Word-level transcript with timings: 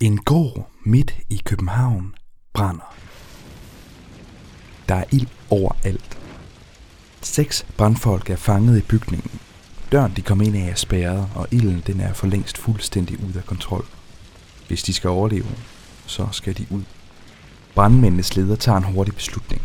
En 0.00 0.18
gård 0.18 0.70
midt 0.84 1.14
i 1.30 1.40
København 1.44 2.14
brænder. 2.52 2.94
Der 4.88 4.94
er 4.94 5.04
ild 5.12 5.26
overalt. 5.50 6.18
Seks 7.22 7.66
brandfolk 7.76 8.30
er 8.30 8.36
fanget 8.36 8.78
i 8.78 8.82
bygningen. 8.82 9.40
Døren 9.92 10.12
de 10.16 10.22
kom 10.22 10.40
ind 10.40 10.56
af 10.56 10.70
er 10.70 10.74
spærret, 10.74 11.28
og 11.34 11.48
ilden 11.50 11.82
den 11.86 12.00
er 12.00 12.12
for 12.12 12.26
længst 12.26 12.58
fuldstændig 12.58 13.24
ud 13.24 13.34
af 13.34 13.46
kontrol. 13.46 13.86
Hvis 14.68 14.82
de 14.82 14.92
skal 14.92 15.10
overleve, 15.10 15.48
så 16.06 16.28
skal 16.32 16.58
de 16.58 16.66
ud. 16.70 16.82
Brandmændenes 17.74 18.36
leder 18.36 18.56
tager 18.56 18.78
en 18.78 18.84
hurtig 18.84 19.14
beslutning. 19.14 19.62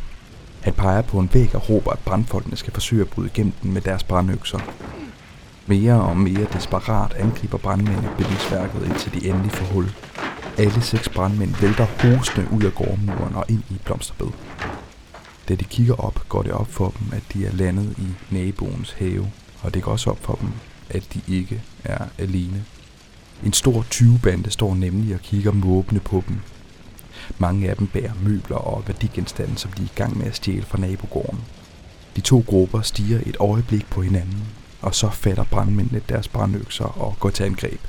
Han 0.61 0.73
peger 0.73 1.01
på 1.01 1.19
en 1.19 1.29
væg 1.33 1.55
og 1.55 1.69
råber, 1.69 1.91
at 1.91 1.99
brandfolkene 1.99 2.57
skal 2.57 2.73
forsøge 2.73 3.01
at 3.01 3.09
bryde 3.09 3.29
igennem 3.33 3.53
den 3.61 3.73
med 3.73 3.81
deres 3.81 4.03
brandøkser. 4.03 4.59
Mere 5.69 6.01
og 6.01 6.17
mere 6.17 6.47
desperat 6.53 7.13
angriber 7.13 7.57
brandmændene 7.57 8.09
bindingsværket 8.17 8.85
indtil 8.85 9.13
de 9.13 9.29
endelig 9.29 9.51
får 9.51 9.65
hul. 9.65 9.91
Alle 10.57 10.81
seks 10.81 11.09
brandmænd 11.09 11.55
vælter 11.61 11.85
hostende 11.85 12.47
ud 12.51 12.63
af 12.63 12.75
gårdmuren 12.75 13.35
og 13.35 13.45
ind 13.49 13.63
i 13.69 13.73
et 13.73 13.81
blomsterbed. 13.81 14.27
Da 15.49 15.55
de 15.55 15.63
kigger 15.63 15.93
op, 15.93 16.29
går 16.29 16.41
det 16.41 16.51
op 16.51 16.67
for 16.71 16.93
dem, 16.99 17.07
at 17.13 17.23
de 17.33 17.45
er 17.45 17.51
landet 17.51 17.95
i 17.97 18.33
naboens 18.33 18.91
have, 18.91 19.31
og 19.61 19.73
det 19.73 19.83
går 19.83 19.91
også 19.91 20.09
op 20.09 20.19
for 20.21 20.35
dem, 20.35 20.49
at 20.89 21.13
de 21.13 21.21
ikke 21.27 21.61
er 21.83 22.05
alene. 22.17 22.65
En 23.45 23.53
stor 23.53 23.85
20-bande 23.93 24.51
står 24.51 24.75
nemlig 24.75 25.15
og 25.15 25.21
kigger 25.21 25.51
måbende 25.51 26.01
på 26.01 26.23
dem. 26.27 26.37
Mange 27.37 27.69
af 27.69 27.75
dem 27.75 27.87
bærer 27.87 28.13
møbler 28.23 28.57
og 28.57 28.83
værdigenstande, 28.87 29.57
som 29.57 29.71
de 29.71 29.81
er 29.81 29.85
i 29.85 29.91
gang 29.95 30.17
med 30.17 30.27
at 30.27 30.35
stjæle 30.35 30.65
fra 30.65 30.77
nabogården. 30.77 31.39
De 32.15 32.21
to 32.21 32.43
grupper 32.47 32.81
stiger 32.81 33.19
et 33.25 33.37
øjeblik 33.39 33.85
på 33.89 34.01
hinanden, 34.01 34.43
og 34.81 34.95
så 34.95 35.09
fatter 35.09 35.43
brandmændene 35.43 36.01
deres 36.09 36.27
brandøkser 36.27 36.85
og 36.85 37.15
går 37.19 37.29
til 37.29 37.43
angreb. 37.43 37.79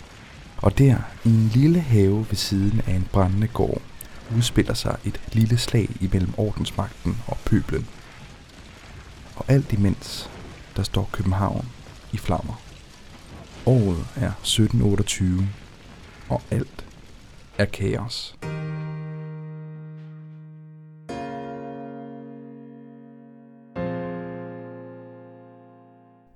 Og 0.56 0.78
der, 0.78 0.96
i 1.24 1.28
en 1.28 1.50
lille 1.54 1.80
have 1.80 2.26
ved 2.28 2.36
siden 2.36 2.80
af 2.86 2.92
en 2.92 3.08
brændende 3.12 3.46
gård, 3.46 3.82
udspiller 4.36 4.74
sig 4.74 4.96
et 5.04 5.20
lille 5.32 5.58
slag 5.58 5.88
imellem 6.00 6.32
ordensmagten 6.36 7.18
og 7.26 7.36
pøblen. 7.44 7.86
Og 9.36 9.44
alt 9.48 9.72
imens, 9.72 10.30
der 10.76 10.82
står 10.82 11.08
København 11.12 11.68
i 12.12 12.16
flammer. 12.16 12.60
Året 13.66 14.06
er 14.16 14.32
1728, 14.42 15.48
og 16.28 16.42
alt 16.50 16.84
er 17.58 17.64
kaos. 17.64 18.36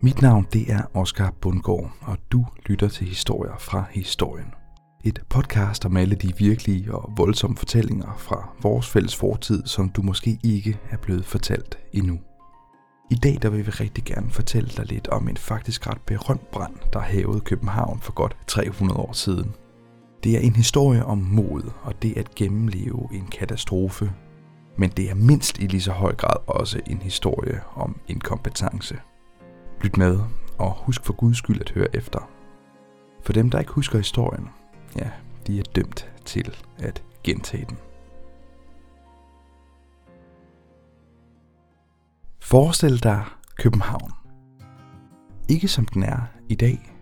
Mit 0.04 0.22
navn 0.22 0.46
det 0.52 0.72
er 0.72 0.82
Oscar 0.94 1.34
Bundgaard, 1.40 1.90
og 2.00 2.18
du 2.32 2.46
lytter 2.66 2.88
til 2.88 3.06
historier 3.06 3.56
fra 3.58 3.84
historien. 3.90 4.54
Et 5.04 5.22
podcast 5.28 5.84
om 5.84 5.96
alle 5.96 6.14
de 6.14 6.36
virkelige 6.38 6.94
og 6.94 7.12
voldsomme 7.16 7.56
fortællinger 7.56 8.14
fra 8.18 8.48
vores 8.62 8.88
fælles 8.88 9.16
fortid, 9.16 9.66
som 9.66 9.88
du 9.88 10.02
måske 10.02 10.38
ikke 10.42 10.78
er 10.90 10.96
blevet 10.96 11.24
fortalt 11.24 11.78
endnu. 11.92 12.18
I 13.10 13.14
dag 13.14 13.38
der 13.42 13.50
vil 13.50 13.66
vi 13.66 13.70
rigtig 13.70 14.04
gerne 14.04 14.30
fortælle 14.30 14.68
dig 14.76 14.86
lidt 14.86 15.08
om 15.08 15.28
en 15.28 15.36
faktisk 15.36 15.86
ret 15.86 16.00
berømt 16.00 16.50
brand, 16.50 16.74
der 16.92 17.00
havede 17.00 17.40
København 17.40 18.00
for 18.00 18.12
godt 18.12 18.36
300 18.46 19.00
år 19.00 19.12
siden. 19.12 19.54
Det 20.24 20.36
er 20.36 20.40
en 20.40 20.56
historie 20.56 21.04
om 21.04 21.18
mod 21.18 21.70
og 21.82 22.02
det 22.02 22.16
at 22.16 22.34
gennemleve 22.34 23.08
en 23.12 23.26
katastrofe. 23.26 24.12
Men 24.78 24.90
det 24.90 25.10
er 25.10 25.14
mindst 25.14 25.58
i 25.58 25.66
lige 25.66 25.80
så 25.80 25.92
høj 25.92 26.14
grad 26.14 26.36
også 26.46 26.80
en 26.86 26.98
historie 26.98 27.60
om 27.74 27.96
inkompetence. 28.08 28.96
Lyt 29.82 29.96
med, 29.96 30.18
og 30.58 30.72
husk 30.72 31.04
for 31.04 31.12
guds 31.12 31.38
skyld 31.38 31.60
at 31.60 31.70
høre 31.70 31.96
efter. 31.96 32.30
For 33.22 33.32
dem, 33.32 33.50
der 33.50 33.58
ikke 33.58 33.72
husker 33.72 33.98
historien, 33.98 34.48
ja, 34.96 35.10
de 35.46 35.58
er 35.58 35.62
dømt 35.62 36.12
til 36.24 36.56
at 36.78 37.02
gentage 37.24 37.66
den. 37.68 37.76
Forestil 42.40 43.02
dig 43.02 43.24
København. 43.56 44.10
Ikke 45.48 45.68
som 45.68 45.86
den 45.86 46.02
er 46.02 46.20
i 46.48 46.54
dag, 46.54 46.92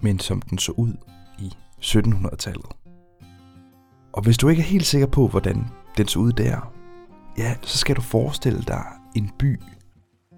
men 0.00 0.18
som 0.18 0.42
den 0.42 0.58
så 0.58 0.72
ud 0.72 0.94
i 1.38 1.52
1700-tallet. 1.80 2.66
Og 4.12 4.22
hvis 4.22 4.38
du 4.38 4.48
ikke 4.48 4.62
er 4.62 4.66
helt 4.66 4.86
sikker 4.86 5.06
på, 5.06 5.28
hvordan 5.28 5.66
den 5.96 6.08
så 6.08 6.18
ud 6.18 6.32
der, 6.32 6.72
ja, 7.38 7.56
så 7.62 7.78
skal 7.78 7.96
du 7.96 8.00
forestille 8.00 8.62
dig 8.62 8.84
en 9.16 9.30
by 9.38 9.60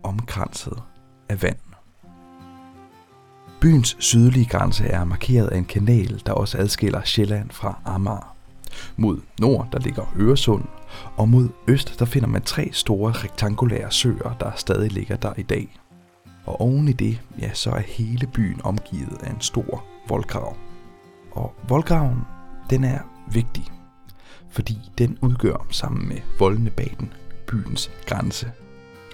omkranset 0.03 0.83
af 1.29 1.43
vand. 1.43 1.57
Byens 3.61 3.97
sydlige 3.99 4.47
grænse 4.47 4.85
er 4.85 5.05
markeret 5.05 5.49
af 5.49 5.59
en 5.59 5.65
kanal, 5.65 6.23
der 6.27 6.33
også 6.33 6.59
adskiller 6.59 7.05
Sjælland 7.05 7.51
fra 7.51 7.79
Amager. 7.85 8.37
Mod 8.97 9.21
nord 9.41 9.69
der 9.73 9.79
ligger 9.79 10.15
Øresund, 10.19 10.65
og 11.17 11.29
mod 11.29 11.49
øst 11.69 11.99
der 11.99 12.05
finder 12.05 12.29
man 12.29 12.43
tre 12.43 12.69
store 12.73 13.13
rektangulære 13.13 13.93
søer, 13.93 14.37
der 14.41 14.53
stadig 14.57 14.93
ligger 14.93 15.17
der 15.17 15.33
i 15.37 15.43
dag. 15.43 15.79
Og 16.47 16.61
oven 16.61 16.89
i 16.89 16.93
det, 16.93 17.21
ja, 17.39 17.55
så 17.55 17.71
er 17.71 17.81
hele 17.81 18.27
byen 18.27 18.61
omgivet 18.65 19.19
af 19.23 19.31
en 19.31 19.41
stor 19.41 19.85
voldgrav. 20.09 20.57
Og 21.33 21.55
voldgraven, 21.69 22.21
den 22.71 22.85
er 22.85 22.99
vigtig, 23.33 23.65
fordi 24.51 24.79
den 24.99 25.19
udgør 25.23 25.67
sammen 25.71 26.09
med 26.09 26.19
voldene 26.39 26.71
bag 26.71 26.97
den 27.01 27.13
byens 27.47 27.91
grænse. 28.07 28.53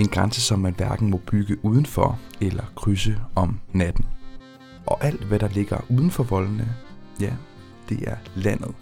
En 0.00 0.08
grænse, 0.08 0.40
som 0.40 0.58
man 0.58 0.74
hverken 0.74 1.10
må 1.10 1.20
bygge 1.26 1.64
udenfor 1.64 2.18
eller 2.40 2.64
krydse 2.76 3.18
om 3.34 3.60
natten. 3.72 4.04
Og 4.86 5.04
alt, 5.04 5.24
hvad 5.24 5.38
der 5.38 5.48
ligger 5.48 5.80
uden 5.88 6.10
for 6.10 6.22
voldene, 6.22 6.74
ja, 7.20 7.32
det 7.88 8.08
er 8.08 8.16
landet. 8.34 8.74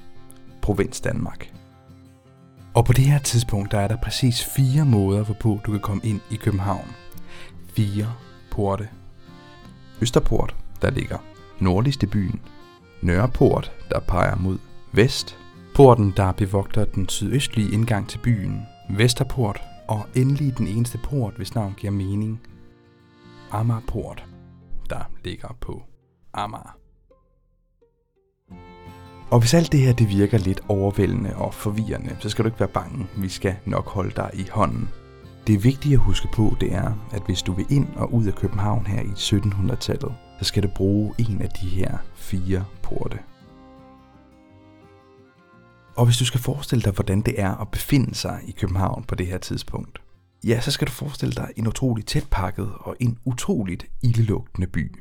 Provins 0.63 1.01
Danmark. 1.01 1.53
Og 2.75 2.85
på 2.85 2.93
det 2.93 3.05
her 3.05 3.19
tidspunkt, 3.19 3.73
der 3.73 3.81
er 3.81 3.89
der 3.89 3.97
præcis 3.97 4.45
fire 4.45 4.85
måder, 4.85 5.25
hvorpå 5.25 5.61
du 5.67 5.71
kan 5.71 5.81
komme 5.81 6.03
ind 6.05 6.21
i 6.31 6.37
København. 6.37 6.89
Fire 7.77 8.13
porte. 8.51 8.89
Østerport, 10.01 10.57
der 10.83 10.91
ligger 10.91 11.19
nordligst 11.59 12.03
i 12.03 12.07
byen. 12.07 12.41
Nørreport, 13.03 13.73
der 13.91 14.01
peger 14.01 14.37
mod 14.37 14.59
vest. 14.93 15.39
Porten, 15.75 16.13
der 16.17 16.33
bevogter 16.33 16.85
den 16.85 17.09
sydøstlige 17.09 17.73
indgang 17.73 18.09
til 18.09 18.19
byen. 18.19 18.63
Vesterport, 18.91 19.61
og 19.89 20.07
endelig 20.15 20.59
den 20.59 20.67
eneste 20.67 20.99
port, 20.99 21.35
hvis 21.37 21.55
navn 21.55 21.75
giver 21.77 21.93
mening. 21.93 22.41
Amagerport, 23.51 24.25
der 24.91 25.11
ligger 25.25 25.57
på 25.61 25.83
Amager. 26.33 26.79
Og 29.31 29.41
hvis 29.41 29.55
alt 29.55 29.73
det 29.73 29.81
her 29.81 29.93
det 29.93 30.09
virker 30.09 30.39
lidt 30.39 30.61
overvældende 30.69 31.37
og 31.37 31.55
forvirrende, 31.55 32.17
så 32.21 32.29
skal 32.29 32.45
du 32.45 32.49
ikke 32.49 32.61
være 32.61 32.69
bange. 32.69 33.07
Vi 33.17 33.29
skal 33.29 33.57
nok 33.65 33.89
holde 33.89 34.13
dig 34.17 34.31
i 34.35 34.47
hånden. 34.51 34.89
Det 35.47 35.65
vigtige 35.65 35.95
at 35.95 36.01
huske 36.01 36.29
på, 36.35 36.57
det 36.61 36.73
er, 36.75 37.09
at 37.13 37.23
hvis 37.23 37.43
du 37.43 37.53
vil 37.53 37.67
ind 37.71 37.87
og 37.97 38.15
ud 38.15 38.27
af 38.27 38.35
København 38.35 38.87
her 38.87 39.03
i 39.03 39.39
1700-tallet, 39.39 40.15
så 40.39 40.45
skal 40.45 40.63
du 40.63 40.69
bruge 40.75 41.15
en 41.19 41.43
af 41.43 41.49
de 41.49 41.67
her 41.67 41.99
fire 42.15 42.65
porte. 42.83 43.19
Og 45.99 46.05
hvis 46.05 46.17
du 46.17 46.25
skal 46.25 46.41
forestille 46.41 46.83
dig, 46.83 46.93
hvordan 46.93 47.21
det 47.21 47.41
er 47.41 47.55
at 47.55 47.69
befinde 47.69 48.15
sig 48.15 48.41
i 48.47 48.51
København 48.51 49.05
på 49.05 49.15
det 49.15 49.27
her 49.27 49.39
tidspunkt, 49.39 50.03
ja, 50.45 50.61
så 50.61 50.71
skal 50.71 50.87
du 50.87 50.93
forestille 50.93 51.35
dig 51.35 51.51
en 51.57 51.67
utrolig 51.67 52.07
tætpakket 52.07 52.71
og 52.81 52.97
en 53.01 53.19
utroligt 53.25 53.87
ildelugtende 54.03 54.67
by. 54.67 54.97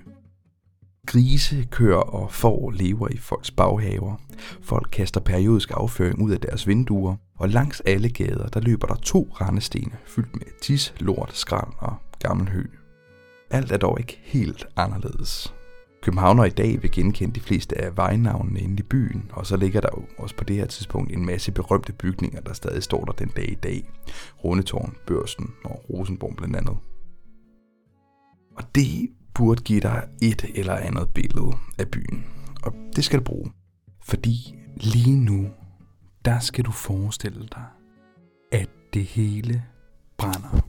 Grise, 1.08 1.68
køer 1.72 1.96
og 1.96 2.32
får 2.32 2.72
lever 2.72 3.08
i 3.12 3.18
folks 3.18 3.52
baghaver. 3.52 4.16
Folk 4.62 4.90
kaster 4.92 5.20
periodisk 5.20 5.72
afføring 5.74 6.22
ud 6.22 6.32
af 6.32 6.40
deres 6.40 6.68
vinduer, 6.68 7.16
og 7.36 7.50
langs 7.50 7.80
alle 7.80 8.10
gader 8.10 8.48
der 8.48 8.60
løber 8.60 8.88
der 8.88 8.96
to 8.96 9.30
rendestene 9.42 9.98
fyldt 10.06 10.36
med 10.36 10.62
tis, 10.62 10.94
lort, 11.00 11.32
skrald 11.34 11.74
og 11.78 11.96
gammel 12.20 12.50
hø. 12.50 12.66
Alt 13.50 13.72
er 13.72 13.78
dog 13.78 14.00
ikke 14.00 14.20
helt 14.24 14.66
anderledes. 14.76 15.57
Københavner 16.08 16.46
i 16.46 16.50
dag 16.50 16.82
vil 16.82 16.92
genkende 16.92 17.36
de 17.36 17.40
fleste 17.40 17.82
af 17.82 17.98
vejnavnene 17.98 18.60
inde 18.60 18.80
i 18.80 18.84
byen, 18.84 19.32
og 19.34 19.46
så 19.46 19.58
ligger 19.58 19.82
der 19.82 19.90
jo 19.98 20.06
også 20.18 20.36
på 20.36 20.44
det 20.44 20.56
her 20.56 20.66
tidspunkt 20.66 21.12
en 21.12 21.26
masse 21.26 21.52
berømte 21.52 21.94
bygninger, 21.94 22.42
der 22.42 22.54
stadig 22.54 22.84
står 22.84 23.06
der 23.06 23.12
den 23.12 23.28
dag 23.36 23.52
i 23.52 23.56
dag. 23.56 23.90
Rundetårn, 24.44 24.96
Børsen 25.08 25.54
og 25.64 25.86
Rosenborg 25.90 26.36
blandt 26.38 26.56
andet. 26.56 26.78
Og 28.58 28.64
det 28.76 29.10
burde 29.34 29.64
give 29.64 29.80
dig 29.80 30.08
et 30.22 30.46
eller 30.56 30.76
andet 30.76 31.10
billede 31.10 31.52
af 31.80 31.88
byen. 31.88 32.26
Og 32.64 32.74
det 32.96 33.04
skal 33.04 33.20
du 33.20 33.24
bruge. 33.24 33.52
Fordi 34.04 34.56
lige 34.76 35.18
nu, 35.18 35.48
der 36.26 36.40
skal 36.40 36.66
du 36.66 36.72
forestille 36.72 37.48
dig, 37.52 37.66
at 38.52 38.70
det 38.94 39.04
hele 39.04 39.64
brænder. 40.18 40.60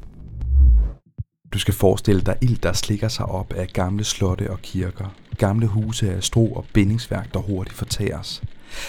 Du 1.53 1.59
skal 1.59 1.75
forestille 1.75 2.23
dig 2.23 2.37
ild, 2.43 2.59
der 2.59 2.73
slikker 2.73 3.09
sig 3.09 3.27
op 3.27 3.53
af 3.53 3.69
gamle 3.69 4.05
slotte 4.05 4.51
og 4.51 4.59
kirker. 4.63 5.15
Gamle 5.39 5.67
huse 5.67 6.15
af 6.15 6.23
strå 6.23 6.47
og 6.47 6.65
bindingsværk, 6.73 7.35
der 7.35 7.41
hurtigt 7.41 7.77
fortæres. 7.77 8.43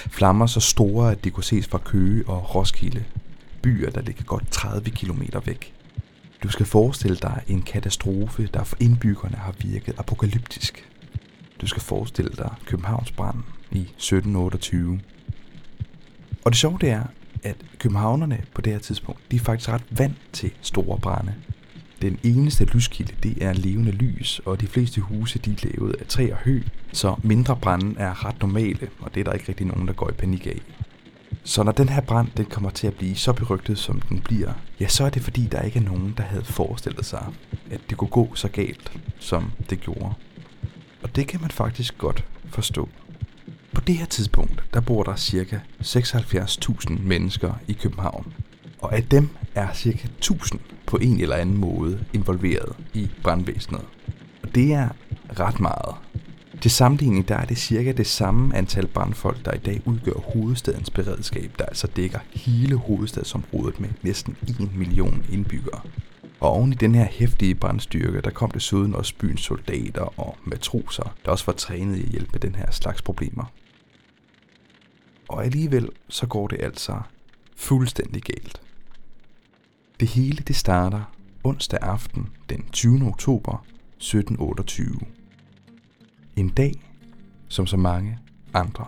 Flammer 0.10 0.46
så 0.46 0.60
store, 0.60 1.12
at 1.12 1.24
de 1.24 1.30
kunne 1.30 1.44
ses 1.44 1.68
fra 1.68 1.78
Køge 1.78 2.28
og 2.28 2.56
Roskilde. 2.56 3.04
Byer, 3.62 3.90
der 3.90 4.02
ligger 4.02 4.24
godt 4.24 4.52
30 4.52 4.90
km 4.90 5.22
væk. 5.46 5.74
Du 6.44 6.50
skal 6.50 6.66
forestille 6.66 7.16
dig 7.16 7.42
en 7.48 7.62
katastrofe, 7.62 8.50
der 8.54 8.64
for 8.64 8.78
indbyggerne 8.80 9.36
har 9.36 9.54
virket 9.60 9.96
apokalyptisk. 9.98 10.90
Du 11.62 11.68
skal 11.68 11.82
forestille 11.82 12.32
dig 12.38 12.54
Københavns 12.66 13.12
brand 13.12 13.38
i 13.72 13.82
1728. 13.82 15.00
Og 16.46 16.52
det 16.52 16.58
sjove 16.60 16.78
det 16.82 16.90
er, 16.90 17.04
at 17.44 17.56
københavnerne 17.80 18.44
på 18.56 18.62
det 18.62 18.74
her 18.74 18.80
tidspunkt, 18.80 19.22
de 19.32 19.36
er 19.36 19.40
faktisk 19.40 19.70
ret 19.70 19.86
vant 19.92 20.18
til 20.34 20.52
store 20.62 21.00
brænde. 21.00 21.34
Den 22.02 22.20
eneste 22.24 22.66
lyskilde, 22.66 23.14
det 23.24 23.44
er 23.44 23.54
levende 23.54 23.92
lys, 23.92 24.42
og 24.46 24.62
de 24.62 24.68
fleste 24.68 25.02
huse, 25.02 25.40
de 25.40 25.52
er 25.52 25.56
lavet 25.64 25.96
af 26.00 26.06
træ 26.08 26.32
og 26.32 26.38
hø, 26.38 26.62
så 26.94 27.16
mindre 27.24 27.56
brænde 27.56 28.00
er 28.00 28.26
ret 28.26 28.42
normale, 28.42 28.90
og 29.00 29.16
det 29.16 29.20
er 29.20 29.24
der 29.24 29.34
ikke 29.34 29.46
rigtig 29.50 29.66
nogen, 29.68 29.88
der 29.88 29.94
går 29.94 30.10
i 30.10 30.14
panik 30.14 30.48
af. 30.48 30.62
Så 31.44 31.64
når 31.64 31.72
den 31.72 31.90
her 31.90 32.02
brand 32.02 32.28
den 32.38 32.46
kommer 32.46 32.70
til 32.70 32.88
at 32.88 32.94
blive 32.94 33.16
så 33.16 33.34
berygtet, 33.34 33.78
som 33.78 34.02
den 34.02 34.22
bliver, 34.22 34.54
ja, 34.80 34.88
så 34.88 35.04
er 35.04 35.10
det 35.10 35.22
fordi, 35.22 35.46
der 35.46 35.62
ikke 35.62 35.80
er 35.80 35.84
nogen, 35.84 36.14
der 36.18 36.24
havde 36.24 36.44
forestillet 36.44 37.06
sig, 37.06 37.26
at 37.72 37.82
det 37.90 37.98
kunne 37.98 38.10
gå 38.10 38.36
så 38.36 38.48
galt, 38.48 38.92
som 39.20 39.52
det 39.70 39.82
gjorde. 39.82 40.14
Og 41.04 41.16
det 41.16 41.28
kan 41.28 41.42
man 41.42 41.52
faktisk 41.52 41.98
godt 41.98 42.26
forstå. 42.50 42.90
På 43.74 43.82
det 43.82 43.98
her 43.98 44.06
tidspunkt, 44.06 44.64
der 44.74 44.80
bor 44.82 45.04
der 45.04 45.16
cirka 45.16 45.60
76.000 45.82 47.00
mennesker 47.02 47.54
i 47.68 47.74
København. 47.74 48.34
Og 48.80 48.96
af 48.96 49.04
dem 49.04 49.30
er 49.56 49.74
cirka 49.74 50.08
1000 50.18 50.62
på 50.90 50.98
en 50.98 51.22
eller 51.22 51.36
anden 51.36 51.58
måde 51.58 52.06
involveret 52.14 52.76
i 52.94 53.10
brandvæsenet. 53.24 53.86
Og 54.44 54.56
det 54.56 54.74
er 54.74 54.90
ret 55.40 55.60
meget. 55.60 55.96
Til 56.62 56.72
sammenligning 56.72 57.28
der 57.28 57.36
er 57.36 57.46
det 57.46 57.58
cirka 57.58 57.92
det 57.92 58.08
samme 58.08 58.56
antal 58.56 58.88
brandfolk, 58.88 59.46
der 59.46 59.52
i 59.54 59.58
dag 59.58 59.82
udgør 59.86 60.20
hovedstadens 60.34 60.90
beredskab, 60.90 61.52
der 61.60 61.66
altså 61.66 61.88
dækker 61.88 62.20
hele 62.34 62.76
hovedstadsområdet 62.76 63.80
med 63.80 63.90
næsten 64.02 64.38
1 64.48 64.76
million 64.76 65.26
indbyggere. 65.32 65.82
Og 66.40 66.50
oven 66.50 66.72
i 66.72 66.76
den 66.76 66.96
her 66.96 67.06
hæftige 67.12 67.56
brandstyrke, 67.56 68.22
der 68.22 68.30
kom 68.30 68.52
desuden 68.52 68.96
også 68.96 69.14
byens 69.20 69.42
soldater 69.42 70.20
og 70.20 70.38
matroser, 70.44 71.16
der 71.26 71.32
også 71.32 71.46
var 71.46 71.54
trænet 71.54 71.98
i 71.98 72.04
at 72.04 72.10
hjælpe 72.10 72.30
med 72.32 72.40
den 72.40 72.56
her 72.56 72.72
slags 72.72 73.02
problemer. 73.02 73.52
Og 75.28 75.46
alligevel 75.46 75.90
så 76.08 76.28
går 76.28 76.48
det 76.48 76.58
altså 76.62 77.02
fuldstændig 77.56 78.24
galt. 78.24 78.62
Det 80.00 80.08
hele 80.08 80.44
det 80.48 80.56
starter 80.56 81.02
onsdag 81.44 81.80
aften 81.82 82.30
den 82.50 82.66
20. 82.72 83.08
oktober 83.08 83.66
1728. 83.98 85.00
En 86.36 86.50
dag 86.50 86.74
som 87.48 87.68
så 87.68 87.78
mange 87.78 88.18
andre. 88.54 88.86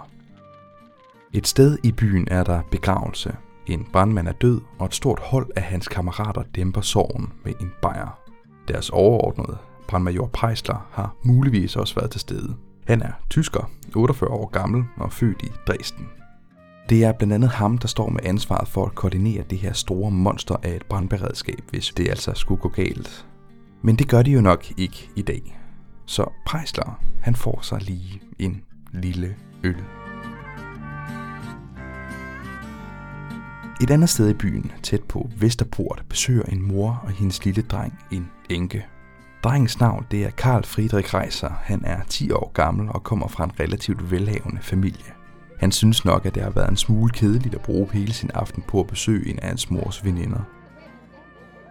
Et 1.33 1.47
sted 1.47 1.77
i 1.83 1.91
byen 1.91 2.27
er 2.31 2.43
der 2.43 2.61
begravelse. 2.71 3.35
En 3.67 3.87
brandmand 3.93 4.27
er 4.27 4.31
død, 4.31 4.61
og 4.79 4.85
et 4.85 4.95
stort 4.95 5.19
hold 5.19 5.49
af 5.55 5.63
hans 5.63 5.87
kammerater 5.87 6.43
dæmper 6.55 6.81
sorgen 6.81 7.33
med 7.45 7.53
en 7.61 7.71
bajer. 7.81 8.19
Deres 8.67 8.89
overordnede, 8.89 9.57
brandmajor 9.87 10.27
Preisler, 10.27 10.87
har 10.91 11.15
muligvis 11.23 11.75
også 11.75 11.95
været 11.95 12.11
til 12.11 12.21
stede. 12.21 12.55
Han 12.87 13.01
er 13.01 13.11
tysker, 13.29 13.71
48 13.95 14.29
år 14.29 14.49
gammel 14.49 14.83
og 14.97 15.13
født 15.13 15.41
i 15.43 15.51
Dresden. 15.67 16.20
Det 16.89 17.03
er 17.03 17.11
blandt 17.11 17.33
andet 17.33 17.49
ham, 17.49 17.77
der 17.77 17.87
står 17.87 18.09
med 18.09 18.19
ansvaret 18.23 18.67
for 18.67 18.85
at 18.85 18.95
koordinere 18.95 19.43
det 19.49 19.57
her 19.57 19.73
store 19.73 20.11
monster 20.11 20.55
af 20.63 20.75
et 20.75 20.85
brandberedskab, 20.85 21.61
hvis 21.69 21.93
det 21.97 22.09
altså 22.09 22.33
skulle 22.35 22.61
gå 22.61 22.69
galt. 22.69 23.25
Men 23.81 23.95
det 23.95 24.07
gør 24.07 24.21
de 24.21 24.31
jo 24.31 24.41
nok 24.41 24.65
ikke 24.77 25.09
i 25.15 25.21
dag. 25.21 25.59
Så 26.05 26.25
Prejsler, 26.45 26.99
han 27.21 27.35
får 27.35 27.59
sig 27.61 27.81
lige 27.81 28.21
en 28.39 28.61
lille 28.93 29.35
øl. 29.63 29.77
Et 33.81 33.91
andet 33.91 34.09
sted 34.09 34.29
i 34.29 34.33
byen, 34.33 34.71
tæt 34.83 35.03
på 35.03 35.29
Vesterport, 35.37 36.03
besøger 36.09 36.43
en 36.43 36.61
mor 36.61 37.01
og 37.03 37.11
hendes 37.11 37.45
lille 37.45 37.61
dreng 37.61 37.99
en 38.11 38.29
enke. 38.49 38.85
Drengens 39.43 39.79
navn 39.79 40.05
det 40.11 40.23
er 40.23 40.29
Karl 40.29 40.63
Friedrich 40.63 41.13
Reiser. 41.15 41.49
Han 41.63 41.85
er 41.85 42.03
10 42.09 42.31
år 42.31 42.51
gammel 42.53 42.89
og 42.89 43.03
kommer 43.03 43.27
fra 43.27 43.43
en 43.43 43.59
relativt 43.59 44.11
velhavende 44.11 44.61
familie. 44.61 45.20
Han 45.61 45.71
synes 45.71 46.05
nok, 46.05 46.25
at 46.25 46.35
det 46.35 46.43
har 46.43 46.49
været 46.49 46.69
en 46.69 46.77
smule 46.77 47.11
kedeligt 47.11 47.55
at 47.55 47.61
bruge 47.61 47.89
hele 47.93 48.13
sin 48.13 48.31
aften 48.33 48.63
på 48.67 48.79
at 48.79 48.87
besøge 48.87 49.29
en 49.29 49.39
af 49.39 49.47
hans 49.47 49.71
mors 49.71 50.05
veninder. 50.05 50.39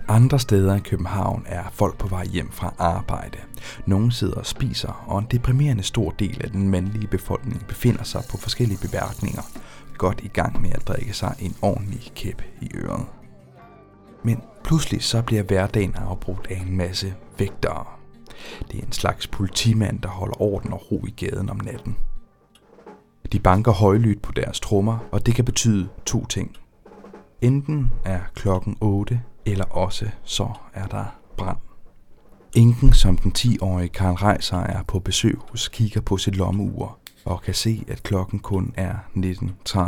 Andre 0.08 0.38
steder 0.38 0.76
i 0.76 0.80
København 0.80 1.42
er 1.46 1.64
folk 1.72 1.98
på 1.98 2.08
vej 2.08 2.24
hjem 2.24 2.50
fra 2.52 2.74
arbejde. 2.78 3.38
Nogle 3.86 4.12
sidder 4.12 4.34
og 4.34 4.46
spiser, 4.46 5.04
og 5.06 5.18
en 5.18 5.26
deprimerende 5.30 5.82
stor 5.82 6.10
del 6.10 6.40
af 6.44 6.50
den 6.50 6.68
mandlige 6.68 7.06
befolkning 7.06 7.66
befinder 7.66 8.02
sig 8.02 8.22
på 8.30 8.36
forskellige 8.36 8.78
beværkninger, 8.88 9.42
godt 9.98 10.20
i 10.24 10.28
gang 10.28 10.62
med 10.62 10.70
at 10.70 10.88
drikke 10.88 11.12
sig 11.12 11.34
en 11.40 11.56
ordentlig 11.62 12.12
kæp 12.14 12.42
i 12.60 12.70
øret. 12.74 13.06
Men 14.24 14.40
pludselig 14.64 15.02
så 15.02 15.22
bliver 15.22 15.42
hverdagen 15.42 15.94
afbrudt 15.94 16.46
af 16.50 16.62
en 16.66 16.76
masse 16.76 17.14
vægtere. 17.38 17.86
Det 18.70 18.80
er 18.80 18.86
en 18.86 18.92
slags 18.92 19.26
politimand, 19.26 20.00
der 20.00 20.08
holder 20.08 20.42
orden 20.42 20.72
og 20.72 20.92
ro 20.92 21.04
i 21.06 21.10
gaden 21.10 21.50
om 21.50 21.60
natten. 21.64 21.96
De 23.32 23.38
banker 23.38 23.72
højlydt 23.72 24.22
på 24.22 24.32
deres 24.32 24.60
trommer, 24.60 24.98
og 25.12 25.26
det 25.26 25.34
kan 25.34 25.44
betyde 25.44 25.88
to 26.06 26.26
ting. 26.26 26.56
Enten 27.40 27.90
er 28.04 28.20
klokken 28.34 28.76
8, 28.80 29.20
eller 29.46 29.64
også 29.64 30.08
så 30.24 30.48
er 30.74 30.86
der 30.86 31.04
brand. 31.36 31.58
Inken, 32.56 32.92
som 32.92 33.16
den 33.16 33.32
10-årige 33.38 33.88
Karl 33.88 34.14
Reiser 34.14 34.56
er 34.56 34.82
på 34.82 34.98
besøg 34.98 35.38
hos, 35.50 35.68
kigger 35.68 36.00
på 36.00 36.16
sit 36.16 36.36
lommeur 36.36 36.98
og 37.24 37.42
kan 37.42 37.54
se, 37.54 37.84
at 37.88 38.02
klokken 38.02 38.38
kun 38.38 38.74
er 38.76 38.94
19.30. 39.16 39.80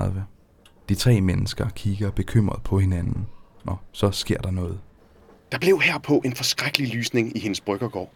De 0.89 0.94
tre 0.94 1.21
mennesker 1.21 1.69
kigger 1.69 2.11
bekymret 2.11 2.62
på 2.62 2.79
hinanden, 2.79 3.27
og 3.67 3.77
så 3.93 4.11
sker 4.11 4.39
der 4.39 4.50
noget. 4.50 4.81
Der 5.53 5.59
blev 5.59 5.81
herpå 5.81 6.23
en 6.25 6.37
forskrækkelig 6.37 6.94
lysning 6.94 7.37
i 7.37 7.41
hendes 7.41 7.61
bryggergård. 7.61 8.11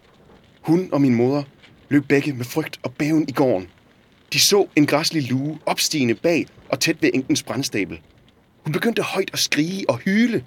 Hun 0.62 0.88
og 0.93 1.00
min 1.00 1.14
moder 1.14 1.43
løb 1.88 2.08
begge 2.08 2.32
med 2.32 2.44
frygt 2.44 2.81
og 2.82 2.93
bæven 2.93 3.28
i 3.28 3.32
gården. 3.32 3.69
De 4.32 4.40
så 4.40 4.67
en 4.76 4.87
græslig 4.87 5.31
lue 5.31 5.58
opstigende 5.67 6.14
bag 6.14 6.46
og 6.69 6.81
tæt 6.81 7.02
ved 7.02 7.11
enkens 7.14 7.43
brændstabel. 7.43 8.00
Hun 8.64 8.73
begyndte 8.73 9.02
højt 9.02 9.31
at 9.32 9.38
skrige 9.38 9.90
og 9.90 9.99
hyle. 9.99 10.44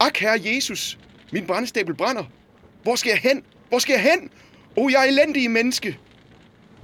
Ak, 0.00 0.16
herre 0.16 0.40
Jesus, 0.44 0.98
min 1.32 1.46
brændstabel 1.46 1.94
brænder. 1.94 2.24
Hvor 2.82 2.94
skal 2.94 3.10
jeg 3.10 3.18
hen? 3.18 3.42
Hvor 3.68 3.78
skal 3.78 3.92
jeg 3.92 4.02
hen? 4.02 4.30
O, 4.76 4.84
oh, 4.84 4.92
jeg 4.92 5.00
er 5.00 5.08
elendig 5.08 5.50
menneske. 5.50 5.98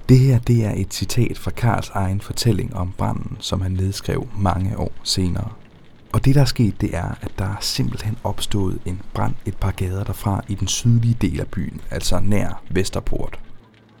Det 0.09 0.19
her 0.19 0.39
det 0.39 0.65
er 0.65 0.73
et 0.75 0.93
citat 0.93 1.37
fra 1.37 1.51
Karls 1.51 1.89
egen 1.89 2.21
fortælling 2.21 2.75
om 2.75 2.93
branden, 2.97 3.37
som 3.39 3.61
han 3.61 3.71
nedskrev 3.71 4.27
mange 4.37 4.77
år 4.77 4.91
senere. 5.03 5.51
Og 6.13 6.25
det 6.25 6.35
der 6.35 6.41
er 6.41 6.45
sket, 6.45 6.81
det 6.81 6.95
er, 6.95 7.17
at 7.21 7.31
der 7.37 7.45
er 7.45 7.57
simpelthen 7.61 8.17
opstået 8.23 8.79
en 8.85 9.01
brand 9.13 9.33
et 9.45 9.57
par 9.57 9.71
gader 9.71 10.03
derfra 10.03 10.43
i 10.47 10.55
den 10.55 10.67
sydlige 10.67 11.17
del 11.21 11.39
af 11.39 11.47
byen, 11.47 11.81
altså 11.91 12.19
nær 12.19 12.63
Vesterport. 12.69 13.39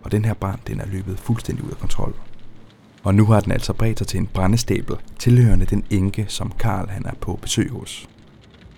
Og 0.03 0.11
den 0.11 0.25
her 0.25 0.33
brand, 0.33 0.59
den 0.67 0.79
er 0.79 0.85
løbet 0.85 1.19
fuldstændig 1.19 1.65
ud 1.65 1.71
af 1.71 1.77
kontrol. 1.77 2.15
Og 3.03 3.15
nu 3.15 3.25
har 3.25 3.39
den 3.39 3.51
altså 3.51 3.73
bredt 3.73 3.97
sig 3.97 4.07
til 4.07 4.17
en 4.17 4.27
brændestabel, 4.27 4.95
tilhørende 5.19 5.65
den 5.65 5.83
enke, 5.89 6.25
som 6.27 6.53
Karl 6.59 6.89
han 6.89 7.05
er 7.05 7.15
på 7.21 7.39
besøg 7.41 7.69
hos. 7.71 8.09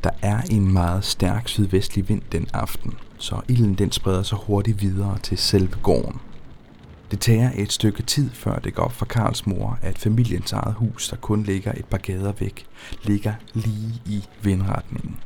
Der 0.03 0.09
er 0.21 0.41
en 0.41 0.73
meget 0.73 1.03
stærk 1.03 1.47
sydvestlig 1.47 2.09
vind 2.09 2.21
den 2.31 2.47
aften, 2.53 2.93
så 3.17 3.41
ilden 3.47 3.75
den 3.75 3.91
spreder 3.91 4.23
sig 4.23 4.37
hurtigt 4.37 4.81
videre 4.81 5.17
til 5.23 5.37
selve 5.37 5.77
gården. 5.83 6.19
Det 7.11 7.19
tager 7.19 7.51
et 7.55 7.71
stykke 7.71 8.03
tid, 8.03 8.29
før 8.29 8.59
det 8.59 8.73
går 8.73 8.83
op 8.83 8.91
for 8.91 9.05
Karls 9.05 9.47
mor, 9.47 9.79
at 9.81 9.97
familiens 9.97 10.53
eget 10.53 10.75
hus, 10.75 11.09
der 11.09 11.15
kun 11.15 11.43
ligger 11.43 11.71
et 11.77 11.85
par 11.85 11.97
gader 11.97 12.33
væk, 12.39 12.65
ligger 13.03 13.33
lige 13.53 14.01
i 14.05 14.23
vindretningen. 14.41 15.17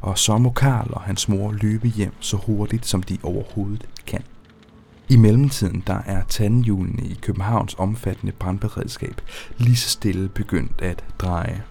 Og 0.00 0.18
så 0.18 0.38
må 0.38 0.50
Karl 0.50 0.90
og 0.92 1.00
hans 1.00 1.28
mor 1.28 1.52
løbe 1.52 1.88
hjem 1.88 2.12
så 2.20 2.36
hurtigt, 2.36 2.86
som 2.86 3.02
de 3.02 3.18
overhovedet 3.22 3.88
kan. 4.06 4.22
I 5.12 5.16
mellemtiden 5.16 5.82
der 5.86 6.00
er 6.06 6.22
tandhjulene 6.28 7.02
i 7.02 7.18
Københavns 7.22 7.74
omfattende 7.78 8.32
brandberedskab 8.32 9.20
lige 9.56 9.76
så 9.76 9.88
stille 9.88 10.28
begyndt 10.28 10.82
at 10.82 11.04
dreje. 11.18 11.62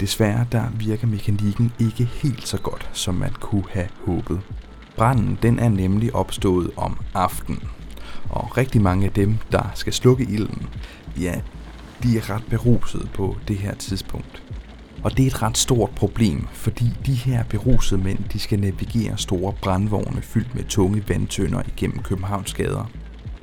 Desværre 0.00 0.46
der 0.52 0.64
virker 0.78 1.06
mekanikken 1.06 1.72
ikke 1.78 2.04
helt 2.04 2.48
så 2.48 2.58
godt, 2.58 2.90
som 2.92 3.14
man 3.14 3.32
kunne 3.40 3.64
have 3.70 3.88
håbet. 4.06 4.40
Branden 4.96 5.38
den 5.42 5.58
er 5.58 5.68
nemlig 5.68 6.14
opstået 6.14 6.70
om 6.76 6.96
aftenen, 7.14 7.62
og 8.30 8.56
rigtig 8.56 8.82
mange 8.82 9.06
af 9.06 9.12
dem, 9.12 9.38
der 9.52 9.70
skal 9.74 9.92
slukke 9.92 10.24
ilden, 10.24 10.68
ja, 11.20 11.40
de 12.02 12.18
er 12.18 12.30
ret 12.30 12.44
beruset 12.50 13.10
på 13.14 13.36
det 13.48 13.58
her 13.58 13.74
tidspunkt. 13.74 14.41
Og 15.04 15.16
det 15.16 15.22
er 15.22 15.26
et 15.26 15.42
ret 15.42 15.58
stort 15.58 15.90
problem, 15.90 16.46
fordi 16.52 16.84
de 17.06 17.14
her 17.14 17.44
berusede 17.44 18.02
mænd, 18.02 18.18
de 18.32 18.38
skal 18.38 18.60
navigere 18.60 19.18
store 19.18 19.52
brandvogne 19.62 20.22
fyldt 20.22 20.54
med 20.54 20.64
tunge 20.64 21.04
vandtønder 21.08 21.62
igennem 21.66 22.02
Københavns 22.02 22.54
gader. 22.54 22.90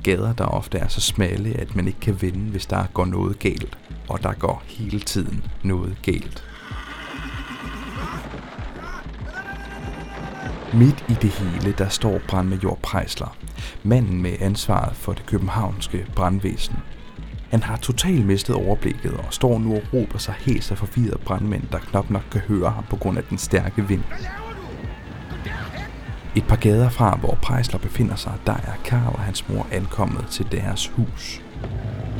Gader, 0.02 0.32
der 0.32 0.44
ofte 0.44 0.78
er 0.78 0.88
så 0.88 1.00
smalle, 1.00 1.60
at 1.60 1.76
man 1.76 1.86
ikke 1.86 2.00
kan 2.00 2.22
vende, 2.22 2.50
hvis 2.50 2.66
der 2.66 2.84
går 2.94 3.04
noget 3.04 3.38
galt. 3.38 3.78
Og 4.08 4.22
der 4.22 4.32
går 4.32 4.62
hele 4.66 5.00
tiden 5.00 5.44
noget 5.62 5.96
galt. 6.02 6.44
Midt 10.74 11.04
i 11.08 11.14
det 11.22 11.30
hele, 11.30 11.74
der 11.78 11.88
står 11.88 12.20
brandmajor 12.28 12.78
Prejsler, 12.82 13.36
manden 13.82 14.22
med 14.22 14.32
ansvaret 14.40 14.96
for 14.96 15.12
det 15.12 15.26
københavnske 15.26 16.06
brandvæsen. 16.16 16.76
Han 17.50 17.62
har 17.62 17.76
totalt 17.76 18.26
mistet 18.26 18.54
overblikket 18.54 19.12
og 19.12 19.26
står 19.30 19.58
nu 19.58 19.74
og 19.74 19.82
råber 19.92 20.18
sig 20.18 20.34
helt 20.38 20.70
af 20.70 20.78
forvirret 20.78 21.20
brandmænd, 21.20 21.62
der 21.72 21.78
knap 21.78 22.10
nok 22.10 22.22
kan 22.30 22.40
høre 22.40 22.70
ham 22.70 22.84
på 22.90 22.96
grund 22.96 23.18
af 23.18 23.24
den 23.24 23.38
stærke 23.38 23.88
vind. 23.88 24.02
Et 26.36 26.44
par 26.48 26.56
gader 26.56 26.88
fra, 26.88 27.16
hvor 27.16 27.38
Prejsler 27.42 27.78
befinder 27.78 28.16
sig, 28.16 28.32
der 28.46 28.52
er 28.52 28.72
Karl 28.84 29.14
og 29.14 29.20
hans 29.20 29.48
mor 29.48 29.66
ankommet 29.72 30.26
til 30.30 30.46
deres 30.52 30.86
hus. 30.86 31.42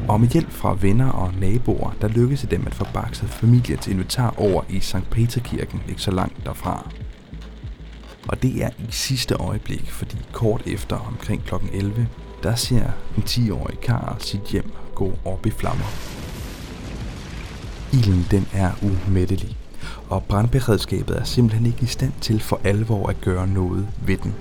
Og 0.08 0.20
med 0.20 0.28
hjælp 0.28 0.50
fra 0.50 0.76
venner 0.80 1.10
og 1.10 1.34
naboer, 1.34 1.90
der 2.00 2.08
lykkedes 2.08 2.40
det 2.40 2.50
dem 2.50 2.66
at 2.66 2.74
få 2.74 2.84
bakset 2.94 3.30
familiens 3.30 3.88
inventar 3.88 4.34
over 4.36 4.62
i 4.68 4.80
St. 4.80 5.10
Peterkirken, 5.10 5.82
ikke 5.88 6.02
så 6.02 6.10
langt 6.10 6.46
derfra. 6.46 6.90
Og 8.28 8.42
det 8.42 8.64
er 8.64 8.70
i 8.78 8.86
sidste 8.90 9.34
øjeblik, 9.34 9.90
fordi 9.90 10.16
kort 10.32 10.62
efter 10.66 10.96
omkring 10.96 11.44
kl. 11.44 11.54
11, 11.72 12.08
der 12.42 12.54
ser 12.54 12.90
den 13.16 13.22
10-årige 13.22 13.80
Karl 13.82 14.20
sit 14.20 14.40
hjem 14.40 14.72
gå 15.00 15.12
op 15.24 15.46
i 15.46 15.50
flammer. 15.50 15.84
Ilden 17.92 18.26
den 18.30 18.46
er 18.52 18.70
umættelig, 18.82 19.56
og 20.08 20.24
brandberedskabet 20.24 21.16
er 21.18 21.24
simpelthen 21.24 21.66
ikke 21.66 21.82
i 21.82 21.86
stand 21.86 22.12
til 22.20 22.40
for 22.40 22.60
alvor 22.64 23.08
at 23.08 23.20
gøre 23.20 23.46
noget 23.46 23.88
ved 24.06 24.16
den. 24.16 24.34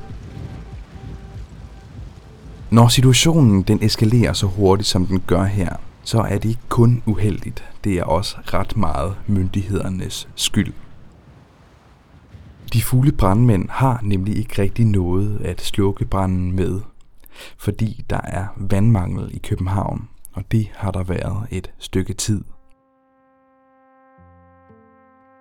Når 2.72 2.88
situationen 2.88 3.62
den 3.62 3.84
eskalerer 3.84 4.34
så 4.34 4.48
hurtigt, 4.48 4.90
som 4.90 5.06
den 5.06 5.24
gør 5.28 5.44
her, 5.44 5.76
så 6.04 6.22
er 6.22 6.38
det 6.38 6.50
ikke 6.50 6.70
kun 6.70 7.04
uheldigt, 7.06 7.64
det 7.84 7.94
er 7.94 8.04
også 8.04 8.38
ret 8.54 8.78
meget 8.78 9.16
myndighedernes 9.28 10.28
skyld. 10.36 10.74
De 12.74 12.82
fulde 12.82 13.12
brandmænd 13.12 13.70
har 13.70 14.00
nemlig 14.04 14.38
ikke 14.38 14.62
rigtig 14.62 14.86
noget 14.86 15.42
at 15.46 15.62
slukke 15.62 16.06
branden 16.06 16.52
med, 16.52 16.82
fordi 17.58 18.06
der 18.10 18.22
er 18.24 18.48
vandmangel 18.58 19.30
i 19.34 19.38
København, 19.38 20.08
og 20.34 20.44
det 20.52 20.70
har 20.74 20.92
der 20.92 21.04
været 21.04 21.48
et 21.52 21.72
stykke 21.80 22.14
tid. 22.14 22.44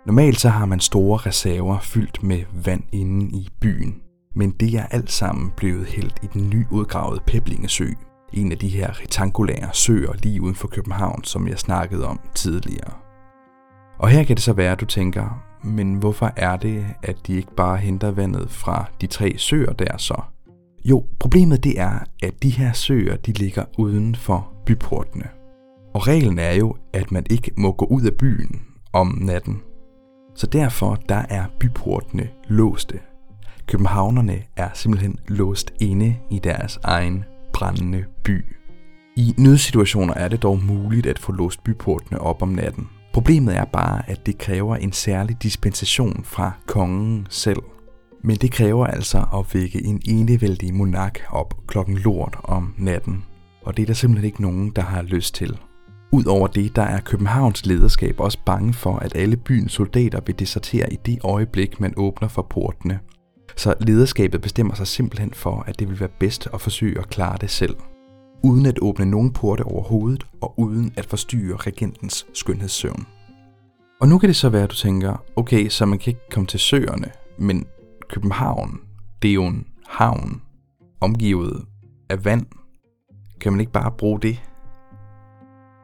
Normalt 0.06 0.40
så 0.40 0.48
har 0.48 0.66
man 0.66 0.80
store 0.80 1.16
reserver 1.16 1.78
fyldt 1.78 2.22
med 2.22 2.42
vand 2.64 2.82
inde 2.92 3.36
i 3.36 3.48
byen, 3.60 4.00
men 4.34 4.50
det 4.50 4.74
er 4.74 4.86
alt 4.86 5.10
sammen 5.10 5.52
blevet 5.56 5.86
hældt 5.86 6.18
i 6.22 6.26
den 6.26 6.50
nyudgravede 6.50 7.20
Peblingesø, 7.26 7.88
en 8.32 8.52
af 8.52 8.58
de 8.58 8.68
her 8.68 9.00
rektangulære 9.00 9.68
søer 9.72 10.12
lige 10.22 10.42
uden 10.42 10.54
for 10.54 10.68
København, 10.68 11.24
som 11.24 11.48
jeg 11.48 11.58
snakkede 11.58 12.06
om 12.06 12.20
tidligere. 12.34 12.92
Og 13.98 14.08
her 14.08 14.24
kan 14.24 14.36
det 14.36 14.44
så 14.44 14.52
være, 14.52 14.72
at 14.72 14.80
du 14.80 14.86
tænker, 14.86 15.44
men 15.64 15.94
hvorfor 15.94 16.32
er 16.36 16.56
det, 16.56 16.86
at 17.02 17.16
de 17.26 17.36
ikke 17.36 17.54
bare 17.56 17.76
henter 17.76 18.10
vandet 18.10 18.50
fra 18.50 18.84
de 19.00 19.06
tre 19.06 19.34
søer 19.38 19.72
der 19.72 19.96
så? 19.96 20.22
Jo, 20.84 21.04
problemet 21.20 21.64
det 21.64 21.80
er, 21.80 21.98
at 22.22 22.42
de 22.42 22.50
her 22.50 22.72
søer, 22.72 23.16
de 23.16 23.32
ligger 23.32 23.64
uden 23.78 24.14
for 24.14 24.52
byportene. 24.68 25.24
Og 25.94 26.06
reglen 26.06 26.38
er 26.38 26.52
jo, 26.52 26.76
at 26.92 27.12
man 27.12 27.26
ikke 27.30 27.50
må 27.56 27.72
gå 27.72 27.84
ud 27.84 28.02
af 28.02 28.14
byen 28.14 28.62
om 28.92 29.18
natten. 29.20 29.62
Så 30.34 30.46
derfor 30.46 30.94
der 31.08 31.22
er 31.28 31.44
byportene 31.60 32.28
låste. 32.48 33.00
Københavnerne 33.66 34.42
er 34.56 34.68
simpelthen 34.74 35.18
låst 35.28 35.72
inde 35.80 36.16
i 36.30 36.38
deres 36.38 36.78
egen 36.82 37.24
brændende 37.52 38.04
by. 38.24 38.44
I 39.16 39.34
nødsituationer 39.38 40.14
er 40.14 40.28
det 40.28 40.42
dog 40.42 40.64
muligt 40.64 41.06
at 41.06 41.18
få 41.18 41.32
låst 41.32 41.64
byportene 41.64 42.20
op 42.20 42.42
om 42.42 42.48
natten. 42.48 42.88
Problemet 43.12 43.56
er 43.56 43.64
bare, 43.64 44.10
at 44.10 44.26
det 44.26 44.38
kræver 44.38 44.76
en 44.76 44.92
særlig 44.92 45.42
dispensation 45.42 46.24
fra 46.24 46.52
kongen 46.66 47.26
selv. 47.30 47.62
Men 48.22 48.36
det 48.36 48.52
kræver 48.52 48.86
altså 48.86 49.24
at 49.34 49.54
vække 49.54 49.84
en 49.84 50.02
enevældig 50.04 50.74
monark 50.74 51.20
op 51.30 51.54
klokken 51.66 51.98
lort 51.98 52.38
om 52.44 52.74
natten. 52.78 53.24
Og 53.68 53.76
det 53.76 53.82
er 53.82 53.86
der 53.86 53.94
simpelthen 53.94 54.26
ikke 54.26 54.42
nogen, 54.42 54.70
der 54.70 54.82
har 54.82 55.02
lyst 55.02 55.34
til. 55.34 55.58
Udover 56.12 56.46
det, 56.46 56.76
der 56.76 56.82
er 56.82 57.00
Københavns 57.00 57.66
lederskab 57.66 58.20
også 58.20 58.38
bange 58.46 58.72
for, 58.72 58.96
at 58.96 59.16
alle 59.16 59.36
byens 59.36 59.72
soldater 59.72 60.20
vil 60.26 60.38
desertere 60.38 60.92
i 60.92 60.96
det 61.06 61.18
øjeblik, 61.24 61.80
man 61.80 61.94
åbner 61.96 62.28
for 62.28 62.42
portene. 62.42 63.00
Så 63.56 63.74
lederskabet 63.80 64.40
bestemmer 64.40 64.74
sig 64.74 64.86
simpelthen 64.86 65.32
for, 65.32 65.64
at 65.66 65.78
det 65.78 65.88
vil 65.88 66.00
være 66.00 66.08
bedst 66.18 66.48
at 66.54 66.60
forsøge 66.60 66.98
at 66.98 67.08
klare 67.08 67.38
det 67.40 67.50
selv. 67.50 67.76
Uden 68.42 68.66
at 68.66 68.78
åbne 68.82 69.06
nogen 69.06 69.32
porte 69.32 69.62
overhovedet, 69.62 70.26
og 70.40 70.60
uden 70.60 70.92
at 70.96 71.06
forstyrre 71.06 71.56
regentens 71.56 72.26
skønhedssøvn. 72.34 73.06
Og 74.00 74.08
nu 74.08 74.18
kan 74.18 74.28
det 74.28 74.36
så 74.36 74.48
være, 74.48 74.62
at 74.62 74.70
du 74.70 74.76
tænker, 74.76 75.22
okay, 75.36 75.68
så 75.68 75.86
man 75.86 75.98
kan 75.98 76.10
ikke 76.10 76.30
komme 76.30 76.46
til 76.46 76.60
søerne, 76.60 77.10
men 77.38 77.66
København, 78.08 78.80
det 79.22 79.30
er 79.30 79.34
jo 79.34 79.46
en 79.46 79.66
havn, 79.86 80.42
omgivet 81.00 81.64
af 82.10 82.24
vand. 82.24 82.46
Kan 83.40 83.52
man 83.52 83.60
ikke 83.60 83.72
bare 83.72 83.90
bruge 83.90 84.20
det? 84.20 84.42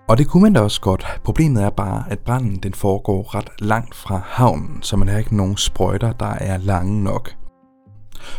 Og 0.09 0.19
det 0.19 0.29
kunne 0.29 0.43
man 0.43 0.53
da 0.53 0.61
også 0.61 0.81
godt. 0.81 1.21
Problemet 1.25 1.63
er 1.63 1.71
bare, 1.71 2.05
at 2.11 2.19
branden 2.19 2.57
den 2.57 2.75
foregår 2.75 3.35
ret 3.35 3.51
langt 3.59 3.95
fra 3.95 4.21
havnen, 4.25 4.83
så 4.83 4.97
man 4.97 5.09
har 5.09 5.19
ikke 5.19 5.37
nogen 5.37 5.57
sprøjter, 5.57 6.13
der 6.13 6.35
er 6.41 6.57
lange 6.57 7.05
nok. 7.05 7.35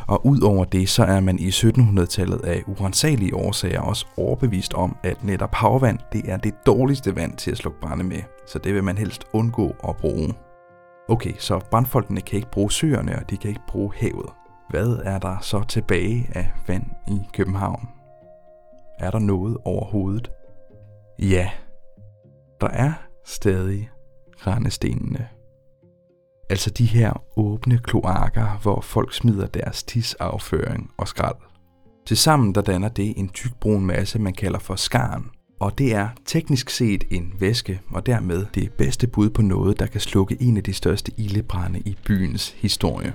Og 0.08 0.26
udover 0.26 0.66
det, 0.66 0.90
så 0.90 1.04
er 1.04 1.20
man 1.20 1.40
i 1.40 1.50
1700-tallet 1.50 2.40
af 2.40 2.64
urensagelige 2.68 3.36
årsager 3.36 3.82
også 3.82 4.06
overbevist 4.18 4.74
om, 4.74 4.96
at 5.04 5.24
netop 5.24 5.56
havvand 5.56 6.00
det 6.14 6.32
er 6.32 6.38
det 6.38 6.54
dårligste 6.66 7.16
vand 7.16 7.38
til 7.38 7.52
at 7.52 7.58
slukke 7.58 7.80
brænde 7.80 8.04
med, 8.04 8.22
så 8.48 8.60
det 8.60 8.74
vil 8.74 8.84
man 8.84 8.98
helst 8.98 9.26
undgå 9.34 9.76
at 9.88 9.96
bruge. 9.98 10.34
Okay, 11.10 11.34
så 11.40 11.60
brandfolkene 11.72 12.22
kan 12.22 12.36
ikke 12.38 12.52
bruge 12.52 12.72
søerne, 12.72 13.16
og 13.16 13.30
de 13.30 13.38
kan 13.38 13.50
ikke 13.50 13.68
bruge 13.68 13.94
havet. 13.96 14.30
Hvad 14.70 15.00
er 15.04 15.20
der 15.20 15.38
så 15.42 15.64
tilbage 15.64 16.30
af 16.36 16.52
vand 16.68 16.86
i 17.08 17.20
København? 17.34 17.88
Er 19.00 19.12
der 19.12 19.20
noget 19.20 19.58
overhovedet? 19.66 20.32
Ja, 21.20 21.50
der 22.62 22.68
er 22.68 22.94
stadig 23.26 23.90
rendestenene. 24.38 25.28
Altså 26.50 26.70
de 26.70 26.86
her 26.86 27.24
åbne 27.38 27.78
kloakker, 27.78 28.60
hvor 28.62 28.82
folk 28.82 29.14
smider 29.14 29.48
deres 29.48 29.84
tisafføring 29.84 30.92
og 30.98 31.08
skrald. 31.08 31.36
Tilsammen 32.06 32.56
der 32.56 32.62
danner 32.62 32.90
det 32.90 33.14
en 33.18 33.30
tyk 33.30 33.52
brun 33.60 33.86
masse, 33.86 34.20
man 34.20 34.34
kalder 34.34 34.60
for 34.60 34.76
skarn. 34.76 35.30
Og 35.60 35.78
det 35.78 35.94
er 35.94 36.10
teknisk 36.26 36.70
set 36.70 37.04
en 37.12 37.34
væske, 37.40 37.82
og 37.92 38.06
dermed 38.06 38.46
det 38.56 38.74
bedste 38.74 39.08
bud 39.08 39.30
på 39.30 39.42
noget, 39.42 39.80
der 39.80 39.86
kan 39.86 40.02
slukke 40.02 40.38
en 40.40 40.58
af 40.58 40.64
de 40.64 40.74
største 40.74 41.12
ildebrænde 41.18 41.80
i 41.80 41.98
byens 42.06 42.50
historie. 42.50 43.14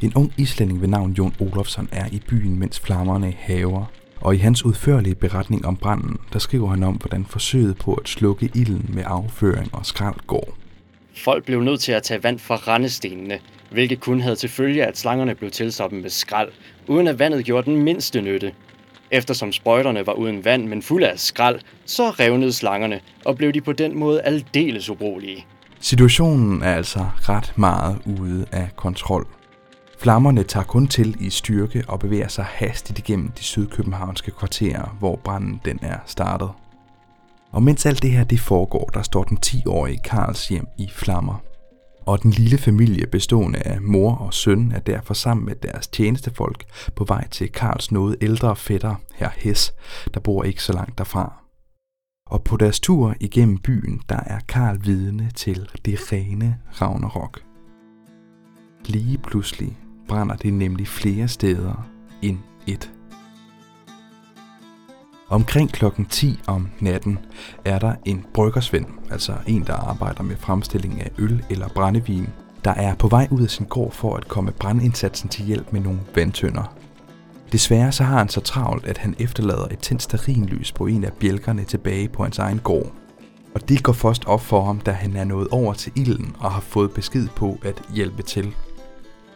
En 0.00 0.12
ung 0.14 0.32
islænding 0.36 0.80
ved 0.80 0.88
navn 0.88 1.12
Jon 1.12 1.34
Olofsson 1.40 1.88
er 1.92 2.06
i 2.12 2.22
byen, 2.28 2.58
mens 2.58 2.80
flammerne 2.80 3.32
haver, 3.38 3.84
og 4.20 4.34
i 4.34 4.38
hans 4.38 4.64
udførlige 4.64 5.14
beretning 5.14 5.66
om 5.66 5.76
branden, 5.76 6.16
der 6.32 6.38
skriver 6.38 6.68
han 6.68 6.82
om, 6.82 6.94
hvordan 6.94 7.24
forsøget 7.24 7.78
på 7.78 7.94
at 7.94 8.08
slukke 8.08 8.50
ilden 8.54 8.90
med 8.94 9.02
afføring 9.06 9.74
og 9.74 9.86
skrald 9.86 10.26
går. 10.26 10.56
Folk 11.16 11.44
blev 11.44 11.60
nødt 11.60 11.80
til 11.80 11.92
at 11.92 12.02
tage 12.02 12.22
vand 12.22 12.38
fra 12.38 12.56
rendestenene, 12.56 13.38
hvilket 13.70 14.00
kun 14.00 14.20
havde 14.20 14.36
til 14.36 14.48
følge, 14.48 14.86
at 14.86 14.98
slangerne 14.98 15.34
blev 15.34 15.50
tilsoppet 15.50 16.02
med 16.02 16.10
skrald, 16.10 16.48
uden 16.86 17.06
at 17.06 17.18
vandet 17.18 17.44
gjorde 17.44 17.70
den 17.70 17.82
mindste 17.82 18.22
nytte. 18.22 18.52
Eftersom 19.10 19.52
sprøjterne 19.52 20.06
var 20.06 20.12
uden 20.12 20.44
vand, 20.44 20.66
men 20.66 20.82
fulde 20.82 21.08
af 21.08 21.18
skrald, 21.18 21.60
så 21.84 22.10
revnede 22.10 22.52
slangerne, 22.52 23.00
og 23.24 23.36
blev 23.36 23.52
de 23.52 23.60
på 23.60 23.72
den 23.72 23.98
måde 23.98 24.22
aldeles 24.22 24.90
ubrugelige. 24.90 25.46
Situationen 25.80 26.62
er 26.62 26.74
altså 26.74 27.06
ret 27.28 27.52
meget 27.56 27.98
ude 28.20 28.46
af 28.52 28.68
kontrol. 28.76 29.26
Flammerne 30.00 30.42
tager 30.42 30.64
kun 30.64 30.86
til 30.86 31.16
i 31.26 31.30
styrke 31.30 31.84
og 31.88 32.00
bevæger 32.00 32.28
sig 32.28 32.44
hastigt 32.44 32.98
igennem 32.98 33.28
de 33.30 33.42
sydkøbenhavnske 33.42 34.30
kvarterer, 34.30 34.96
hvor 34.98 35.16
branden 35.16 35.60
den 35.64 35.78
er 35.82 35.98
startet. 36.06 36.50
Og 37.50 37.62
mens 37.62 37.86
alt 37.86 38.02
det 38.02 38.10
her 38.10 38.24
det 38.24 38.40
foregår, 38.40 38.90
der 38.94 39.02
står 39.02 39.24
den 39.24 39.38
10-årige 39.46 40.00
Karls 40.04 40.48
hjem 40.48 40.66
i 40.78 40.88
flammer. 40.94 41.42
Og 42.06 42.22
den 42.22 42.30
lille 42.30 42.58
familie 42.58 43.06
bestående 43.06 43.58
af 43.58 43.82
mor 43.82 44.14
og 44.14 44.34
søn 44.34 44.72
er 44.72 44.78
derfor 44.78 45.14
sammen 45.14 45.46
med 45.46 45.54
deres 45.54 45.86
tjenestefolk 45.86 46.64
på 46.96 47.04
vej 47.04 47.28
til 47.28 47.52
Karls 47.52 47.92
noget 47.92 48.16
ældre 48.20 48.56
fætter, 48.56 48.94
her 49.14 49.30
Hess, 49.36 49.74
der 50.14 50.20
bor 50.20 50.44
ikke 50.44 50.62
så 50.62 50.72
langt 50.72 50.98
derfra. 50.98 51.42
Og 52.26 52.42
på 52.42 52.56
deres 52.56 52.80
tur 52.80 53.14
igennem 53.20 53.58
byen, 53.58 54.02
der 54.08 54.20
er 54.26 54.40
Karl 54.48 54.78
vidne 54.84 55.30
til 55.34 55.68
det 55.84 56.12
rene 56.12 56.58
Ragnarok. 56.80 57.40
Lige 58.86 59.18
pludselig 59.18 59.78
brænder 60.10 60.36
det 60.36 60.52
nemlig 60.54 60.88
flere 60.88 61.28
steder 61.28 61.86
end 62.22 62.38
et. 62.66 62.90
Omkring 65.28 65.72
klokken 65.72 66.06
10 66.06 66.40
om 66.46 66.68
natten 66.80 67.18
er 67.64 67.78
der 67.78 67.94
en 68.04 68.24
bryggersvend, 68.34 68.86
altså 69.10 69.32
en, 69.46 69.64
der 69.66 69.74
arbejder 69.74 70.22
med 70.22 70.36
fremstilling 70.36 71.00
af 71.00 71.10
øl 71.18 71.44
eller 71.50 71.68
brændevin, 71.68 72.28
der 72.64 72.70
er 72.70 72.94
på 72.94 73.08
vej 73.08 73.28
ud 73.30 73.42
af 73.42 73.50
sin 73.50 73.66
gård 73.66 73.92
for 73.92 74.16
at 74.16 74.28
komme 74.28 74.52
brandindsatsen 74.52 75.28
til 75.28 75.44
hjælp 75.44 75.72
med 75.72 75.80
nogle 75.80 76.00
vandtønder. 76.14 76.74
Desværre 77.52 77.92
så 77.92 78.04
har 78.04 78.18
han 78.18 78.28
så 78.28 78.40
travlt, 78.40 78.86
at 78.86 78.98
han 78.98 79.14
efterlader 79.18 79.66
et 79.70 79.78
tændt 79.78 80.02
sterinlys 80.02 80.72
på 80.72 80.86
en 80.86 81.04
af 81.04 81.12
bjælkerne 81.12 81.64
tilbage 81.64 82.08
på 82.08 82.22
hans 82.22 82.38
egen 82.38 82.58
gård. 82.58 82.92
Og 83.54 83.68
det 83.68 83.82
går 83.82 83.92
først 83.92 84.24
op 84.26 84.40
for 84.40 84.64
ham, 84.64 84.80
da 84.80 84.90
han 84.90 85.16
er 85.16 85.24
nået 85.24 85.48
over 85.48 85.72
til 85.72 85.92
ilden 85.96 86.36
og 86.38 86.50
har 86.50 86.60
fået 86.60 86.90
besked 86.92 87.28
på 87.36 87.58
at 87.62 87.82
hjælpe 87.94 88.22
til. 88.22 88.54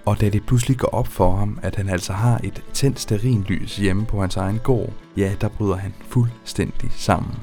Og 0.04 0.20
da 0.20 0.28
det 0.28 0.46
pludselig 0.46 0.78
går 0.78 0.88
op 0.88 1.08
for 1.08 1.36
ham, 1.36 1.58
at 1.62 1.76
han 1.76 1.88
altså 1.88 2.12
har 2.12 2.40
et 2.44 2.62
tændt 2.72 3.00
sterinlys 3.00 3.76
hjemme 3.76 4.06
på 4.06 4.20
hans 4.20 4.36
egen 4.36 4.58
gård, 4.58 4.92
ja, 5.16 5.32
der 5.40 5.48
bryder 5.48 5.76
han 5.76 5.94
fuldstændig 6.08 6.90
sammen. 6.96 7.34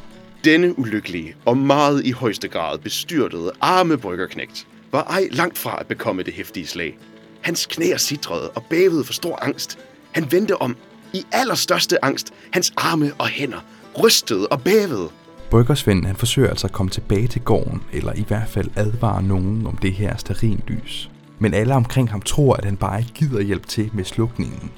Denne 0.43 0.79
ulykkelige 0.79 1.35
og 1.45 1.57
meget 1.57 2.05
i 2.05 2.11
højeste 2.11 2.47
grad 2.47 2.77
bestyrtede 2.77 3.51
arme 3.61 3.97
bryggerknægt 3.97 4.67
var 4.91 5.03
ej 5.03 5.27
langt 5.31 5.57
fra 5.57 5.77
at 5.79 5.87
bekomme 5.87 6.23
det 6.23 6.33
hæftige 6.33 6.67
slag. 6.67 6.97
Hans 7.41 7.65
knæer 7.65 7.97
sidrede 7.97 8.49
og 8.49 8.63
bævede 8.69 9.03
for 9.03 9.13
stor 9.13 9.39
angst. 9.41 9.79
Han 10.11 10.31
vendte 10.31 10.61
om 10.61 10.75
i 11.13 11.23
allerstørste 11.31 12.05
angst. 12.05 12.33
Hans 12.51 12.73
arme 12.77 13.11
og 13.17 13.27
hænder 13.27 13.59
rystede 14.03 14.47
og 14.47 14.61
bævede. 14.61 15.09
Bryggersvenden 15.49 16.05
han 16.05 16.15
forsøger 16.15 16.49
altså 16.49 16.67
at 16.67 16.73
komme 16.73 16.89
tilbage 16.89 17.27
til 17.27 17.41
gården, 17.41 17.83
eller 17.93 18.13
i 18.13 18.23
hvert 18.27 18.49
fald 18.49 18.69
advare 18.75 19.23
nogen 19.23 19.67
om 19.67 19.77
det 19.77 19.93
her 19.93 20.17
sterinlys. 20.17 21.09
Men 21.41 21.53
alle 21.53 21.75
omkring 21.75 22.10
ham 22.10 22.21
tror, 22.21 22.55
at 22.55 22.65
han 22.65 22.77
bare 22.77 23.00
ikke 23.00 23.13
gider 23.13 23.41
hjælpe 23.41 23.67
til 23.67 23.89
med 23.93 24.03
slukningen. 24.03 24.71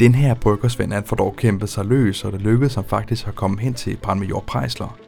Den 0.00 0.14
her 0.14 0.34
bryggersvend 0.34 0.92
han 0.92 1.04
får 1.04 1.16
dog 1.16 1.34
kæmpet 1.36 1.68
sig 1.68 1.84
løs, 1.84 2.24
og 2.24 2.32
det 2.32 2.40
lykkedes 2.40 2.74
ham 2.74 2.84
faktisk 2.84 3.28
at 3.28 3.34
komme 3.34 3.60
hen 3.60 3.74
til 3.74 3.96
brandmajor 3.96 4.44
Prejsler. 4.46 4.98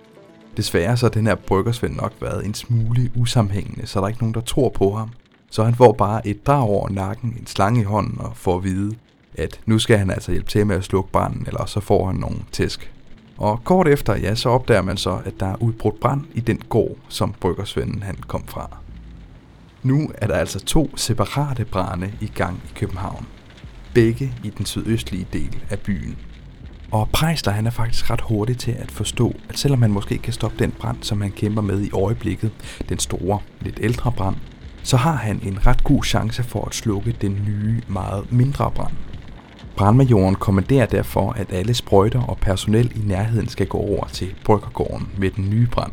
Desværre 0.56 0.96
så 0.96 1.06
har 1.06 1.10
den 1.10 1.26
her 1.26 1.34
bryggersvend 1.34 1.96
nok 1.96 2.12
været 2.20 2.46
en 2.46 2.54
smule 2.54 3.10
usammenhængende, 3.16 3.86
så 3.86 3.98
der 3.98 4.04
er 4.04 4.08
ikke 4.08 4.20
nogen, 4.20 4.34
der 4.34 4.40
tror 4.40 4.68
på 4.68 4.90
ham. 4.90 5.10
Så 5.50 5.64
han 5.64 5.74
får 5.74 5.92
bare 5.92 6.26
et 6.26 6.46
drag 6.46 6.62
over 6.62 6.88
nakken, 6.88 7.36
en 7.40 7.46
slange 7.46 7.80
i 7.80 7.84
hånden 7.84 8.20
og 8.20 8.32
får 8.34 8.56
at 8.56 8.64
vide, 8.64 8.94
at 9.34 9.60
nu 9.66 9.78
skal 9.78 9.98
han 9.98 10.10
altså 10.10 10.32
hjælpe 10.32 10.50
til 10.50 10.66
med 10.66 10.76
at 10.76 10.84
slukke 10.84 11.12
branden, 11.12 11.44
eller 11.46 11.66
så 11.66 11.80
får 11.80 12.06
han 12.06 12.16
nogle 12.16 12.38
tæsk. 12.52 12.92
Og 13.36 13.64
kort 13.64 13.88
efter, 13.88 14.16
ja, 14.16 14.34
så 14.34 14.48
opdager 14.48 14.82
man 14.82 14.96
så, 14.96 15.18
at 15.24 15.40
der 15.40 15.46
er 15.46 15.62
udbrudt 15.62 16.00
brand 16.00 16.24
i 16.34 16.40
den 16.40 16.62
gård, 16.68 16.96
som 17.08 17.34
bryggersvenden 17.40 18.02
han 18.02 18.16
kom 18.16 18.44
fra. 18.46 18.79
Nu 19.82 20.10
er 20.14 20.26
der 20.26 20.34
altså 20.34 20.60
to 20.60 20.96
separate 20.96 21.64
brænde 21.64 22.12
i 22.20 22.26
gang 22.26 22.62
i 22.64 22.78
København. 22.78 23.26
Begge 23.94 24.32
i 24.44 24.50
den 24.50 24.66
sydøstlige 24.66 25.26
del 25.32 25.56
af 25.70 25.78
byen. 25.78 26.16
Og 26.90 27.08
Prejsler 27.12 27.52
han 27.52 27.66
er 27.66 27.70
faktisk 27.70 28.10
ret 28.10 28.20
hurtig 28.20 28.58
til 28.58 28.72
at 28.72 28.90
forstå, 28.90 29.34
at 29.48 29.58
selvom 29.58 29.82
han 29.82 29.92
måske 29.92 30.18
kan 30.18 30.32
stoppe 30.32 30.58
den 30.58 30.70
brand, 30.70 31.02
som 31.02 31.20
han 31.20 31.30
kæmper 31.30 31.62
med 31.62 31.80
i 31.82 31.90
øjeblikket, 31.92 32.50
den 32.88 32.98
store, 32.98 33.38
lidt 33.60 33.78
ældre 33.82 34.12
brand, 34.12 34.36
så 34.82 34.96
har 34.96 35.14
han 35.14 35.40
en 35.42 35.66
ret 35.66 35.84
god 35.84 36.04
chance 36.04 36.42
for 36.42 36.64
at 36.64 36.74
slukke 36.74 37.16
den 37.20 37.32
nye, 37.46 37.82
meget 37.88 38.32
mindre 38.32 38.70
brand. 38.70 38.92
Brandmajoren 39.76 40.34
kommanderer 40.34 40.86
derfor, 40.86 41.32
at 41.32 41.52
alle 41.52 41.74
sprøjter 41.74 42.22
og 42.22 42.38
personel 42.38 42.92
i 42.96 43.08
nærheden 43.08 43.48
skal 43.48 43.66
gå 43.66 43.78
over 43.78 44.06
til 44.06 44.34
Bryggergården 44.44 45.08
med 45.18 45.30
den 45.30 45.50
nye 45.50 45.66
brand. 45.66 45.92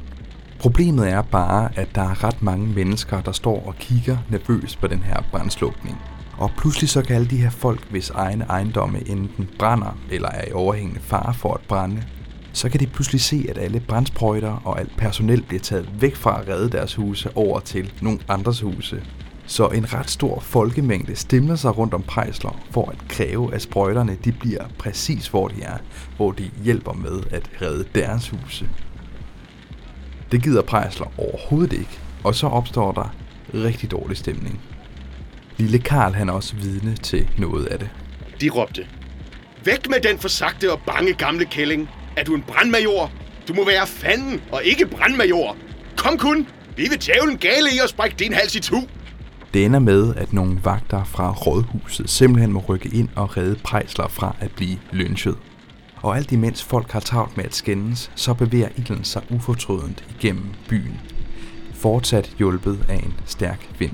Problemet 0.59 1.09
er 1.09 1.21
bare, 1.21 1.69
at 1.75 1.87
der 1.95 2.01
er 2.01 2.23
ret 2.23 2.41
mange 2.41 2.67
mennesker, 2.67 3.21
der 3.21 3.31
står 3.31 3.63
og 3.67 3.75
kigger 3.75 4.17
nervøs 4.29 4.75
på 4.75 4.87
den 4.87 4.99
her 4.99 5.23
brandslukning. 5.31 5.97
Og 6.37 6.51
pludselig 6.57 6.89
så 6.89 7.01
kan 7.01 7.15
alle 7.15 7.27
de 7.27 7.37
her 7.37 7.49
folk, 7.49 7.91
hvis 7.91 8.09
egne 8.09 8.45
ejendomme 8.49 9.09
enten 9.09 9.49
brænder 9.59 9.97
eller 10.11 10.29
er 10.29 10.47
i 10.47 10.51
overhængende 10.51 11.01
fare 11.01 11.33
for 11.33 11.53
at 11.53 11.61
brænde, 11.67 12.03
så 12.53 12.69
kan 12.69 12.79
de 12.79 12.87
pludselig 12.87 13.21
se, 13.21 13.45
at 13.49 13.57
alle 13.57 13.79
brandsprøjter 13.79 14.61
og 14.65 14.79
alt 14.79 14.97
personel 14.97 15.41
bliver 15.41 15.61
taget 15.61 15.89
væk 15.99 16.15
fra 16.15 16.41
at 16.41 16.47
redde 16.47 16.69
deres 16.69 16.95
huse 16.95 17.29
over 17.35 17.59
til 17.59 17.93
nogle 18.01 18.19
andres 18.27 18.61
huse. 18.61 19.03
Så 19.45 19.67
en 19.67 19.93
ret 19.93 20.09
stor 20.09 20.39
folkemængde 20.39 21.15
stemmer 21.15 21.55
sig 21.55 21.77
rundt 21.77 21.93
om 21.93 22.03
Prejsler 22.03 22.59
for 22.71 22.89
at 22.89 23.07
kræve, 23.09 23.53
at 23.53 23.61
sprøjterne 23.61 24.17
de 24.25 24.31
bliver 24.31 24.63
præcis 24.79 25.27
hvor 25.27 25.47
de 25.47 25.61
er, 25.61 25.77
hvor 26.15 26.31
de 26.31 26.49
hjælper 26.63 26.93
med 26.93 27.23
at 27.31 27.49
redde 27.61 27.85
deres 27.95 28.29
huse. 28.29 28.69
Det 30.31 30.43
gider 30.43 30.61
Prejsler 30.61 31.07
overhovedet 31.17 31.73
ikke, 31.73 31.99
og 32.23 32.35
så 32.35 32.47
opstår 32.47 32.91
der 32.91 33.15
rigtig 33.53 33.91
dårlig 33.91 34.17
stemning. 34.17 34.61
Lille 35.57 35.79
Karl 35.79 36.13
han 36.13 36.29
er 36.29 36.33
også 36.33 36.55
vidne 36.55 36.95
til 36.95 37.29
noget 37.37 37.65
af 37.65 37.79
det. 37.79 37.89
De 38.41 38.49
råbte. 38.49 38.87
Væk 39.65 39.89
med 39.89 39.99
den 40.01 40.19
forsagte 40.19 40.71
og 40.71 40.79
bange 40.85 41.13
gamle 41.13 41.45
kælling. 41.45 41.89
Er 42.17 42.23
du 42.23 42.35
en 42.35 42.41
brandmajor? 42.47 43.11
Du 43.47 43.53
må 43.53 43.65
være 43.65 43.87
fanden 43.87 44.41
og 44.51 44.63
ikke 44.63 44.85
brandmajor. 44.85 45.55
Kom 45.97 46.17
kun. 46.17 46.47
Vi 46.77 46.87
vil 46.89 47.01
djævlen 47.01 47.37
gale 47.37 47.69
i 47.75 47.79
at 47.83 47.89
sprække 47.89 48.15
din 48.19 48.33
hals 48.33 48.55
i 48.55 48.59
tu. 48.59 48.83
Det 49.53 49.65
ender 49.65 49.79
med, 49.79 50.15
at 50.15 50.33
nogle 50.33 50.59
vagter 50.63 51.03
fra 51.03 51.31
rådhuset 51.31 52.09
simpelthen 52.09 52.53
må 52.53 52.63
rykke 52.69 52.89
ind 52.93 53.09
og 53.15 53.37
redde 53.37 53.55
Prejsler 53.63 54.07
fra 54.07 54.35
at 54.39 54.51
blive 54.51 54.77
lynchet. 54.91 55.35
Og 56.01 56.17
alt 56.17 56.31
imens 56.31 56.63
folk 56.63 56.91
har 56.91 56.99
travlt 56.99 57.37
med 57.37 57.45
at 57.45 57.55
skændes, 57.55 58.11
så 58.15 58.33
bevæger 58.33 58.69
ilden 58.77 59.03
sig 59.03 59.21
ufortrødent 59.29 60.03
igennem 60.19 60.49
byen. 60.69 60.99
Fortsat 61.73 62.35
hjulpet 62.37 62.85
af 62.89 62.95
en 62.95 63.13
stærk 63.25 63.69
vind. 63.79 63.91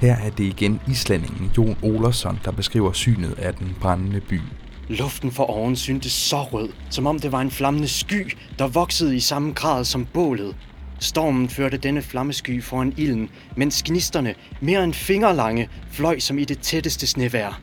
Her 0.00 0.16
er 0.16 0.30
det 0.30 0.44
igen 0.44 0.80
islændingen 0.88 1.50
Jon 1.56 1.76
Olersson, 1.82 2.38
der 2.44 2.50
beskriver 2.50 2.92
synet 2.92 3.38
af 3.38 3.54
den 3.54 3.76
brændende 3.80 4.20
by. 4.20 4.40
Luften 4.88 5.32
for 5.32 5.44
oven 5.44 5.76
syntes 5.76 6.12
så 6.12 6.42
rød, 6.42 6.68
som 6.90 7.06
om 7.06 7.18
det 7.18 7.32
var 7.32 7.40
en 7.40 7.50
flammende 7.50 7.88
sky, 7.88 8.36
der 8.58 8.66
voksede 8.66 9.16
i 9.16 9.20
samme 9.20 9.52
grad 9.52 9.84
som 9.84 10.06
bålet. 10.06 10.56
Stormen 10.98 11.48
førte 11.48 11.76
denne 11.76 12.02
flammesky 12.02 12.62
foran 12.62 12.94
ilden, 12.96 13.30
mens 13.56 13.82
gnisterne, 13.82 14.34
mere 14.60 14.84
end 14.84 14.94
fingerlange, 14.94 15.68
fløj 15.90 16.18
som 16.18 16.38
i 16.38 16.44
det 16.44 16.58
tætteste 16.58 17.06
snevær. 17.06 17.60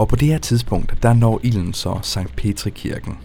Og 0.00 0.08
på 0.08 0.16
det 0.16 0.28
her 0.28 0.38
tidspunkt, 0.38 1.02
der 1.02 1.12
når 1.12 1.40
ilden 1.42 1.72
så 1.72 1.98
Sankt 2.02 2.36
Petrikirken. 2.36 3.18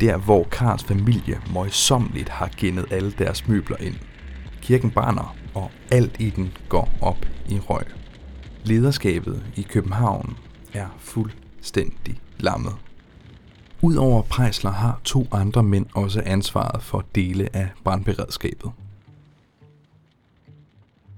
Der 0.00 0.16
hvor 0.16 0.44
Karls 0.44 0.84
familie 0.84 1.40
møjsommeligt 1.52 2.28
har 2.28 2.50
gennet 2.56 2.86
alle 2.90 3.12
deres 3.18 3.48
møbler 3.48 3.76
ind. 3.80 3.94
Kirken 4.62 4.90
brænder, 4.90 5.36
og 5.54 5.70
alt 5.90 6.16
i 6.18 6.30
den 6.30 6.52
går 6.68 6.88
op 7.00 7.26
i 7.48 7.58
røg. 7.58 7.84
Lederskabet 8.64 9.42
i 9.56 9.62
København 9.62 10.36
er 10.72 10.86
fuldstændig 10.98 12.20
lammet. 12.38 12.72
Udover 13.82 14.22
Prejsler 14.22 14.72
har 14.72 15.00
to 15.04 15.26
andre 15.32 15.62
mænd 15.62 15.86
også 15.94 16.22
ansvaret 16.26 16.82
for 16.82 17.04
dele 17.14 17.56
af 17.56 17.68
brandberedskabet. 17.84 18.70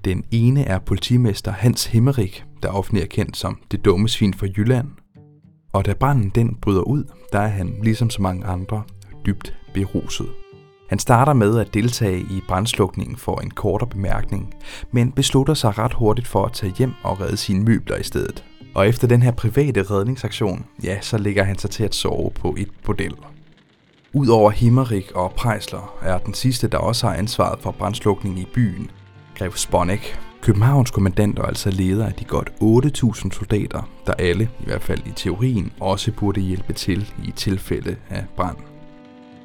Den 0.05 0.25
ene 0.31 0.65
er 0.65 0.79
politimester 0.79 1.51
Hans 1.51 1.87
Himmerik, 1.87 2.45
der 2.65 2.71
offentlig 2.71 3.03
er 3.03 3.07
kendt 3.07 3.37
som 3.37 3.59
det 3.71 3.85
dumme 3.85 4.09
svin 4.09 4.35
fra 4.35 4.47
Jylland. 4.57 4.89
Og 5.73 5.87
da 5.87 5.95
branden 5.95 6.29
den 6.29 6.55
bryder 6.63 6.83
ud, 6.83 7.05
der 7.33 7.41
er 7.41 7.49
han, 7.49 7.75
ligesom 7.83 8.11
så 8.11 8.23
mange 8.23 8.47
andre, 8.47 8.83
dybt 9.27 9.57
beruset. 9.75 10.29
Han 10.89 10.99
starter 10.99 11.33
med 11.33 11.59
at 11.59 11.75
deltage 11.75 12.19
i 12.21 12.43
brandslukningen 12.49 13.17
for 13.17 13.41
en 13.41 13.51
kortere 13.51 13.89
bemærkning, 13.89 14.55
men 14.93 15.13
beslutter 15.13 15.55
sig 15.55 15.79
ret 15.79 15.93
hurtigt 15.93 16.29
for 16.29 16.45
at 16.45 16.53
tage 16.53 16.73
hjem 16.79 16.93
og 17.03 17.21
redde 17.21 17.37
sine 17.37 17.65
møbler 17.65 17.97
i 17.97 18.03
stedet. 18.03 18.45
Og 18.75 18.89
efter 18.89 19.09
den 19.09 19.23
her 19.23 19.31
private 19.31 19.83
redningsaktion, 19.83 20.65
ja, 20.83 21.01
så 21.01 21.19
ligger 21.19 21.45
han 21.45 21.59
sig 21.59 21.71
til 21.71 21.85
at 21.85 21.95
sove 21.95 22.31
på 22.31 22.55
et 22.59 22.69
bordel. 22.85 23.15
Udover 24.13 24.51
Himmerik 24.51 25.13
og 25.15 25.33
Prejsler 25.37 25.95
er 26.03 26.19
den 26.19 26.35
sidste, 26.35 26.69
der 26.69 26.79
også 26.79 27.07
har 27.07 27.15
ansvaret 27.15 27.61
for 27.61 27.71
brandslukningen 27.71 28.41
i 28.41 28.47
byen, 28.55 28.91
Grev 29.39 29.53
Sponek. 29.53 30.19
Københavns 30.45 30.91
kommandanter 30.91 31.43
og 31.43 31.49
altså 31.49 31.71
leder 31.71 32.07
af 32.07 32.13
de 32.13 32.25
godt 32.25 32.53
8.000 32.63 33.31
soldater, 33.33 33.89
der 34.07 34.13
alle, 34.13 34.51
i 34.61 34.65
hvert 34.65 34.83
fald 34.83 35.01
i 35.07 35.11
teorien, 35.17 35.73
også 35.81 36.13
burde 36.13 36.41
hjælpe 36.41 36.73
til 36.73 37.13
i 37.25 37.31
tilfælde 37.31 37.97
af 38.11 38.25
brand. 38.37 38.57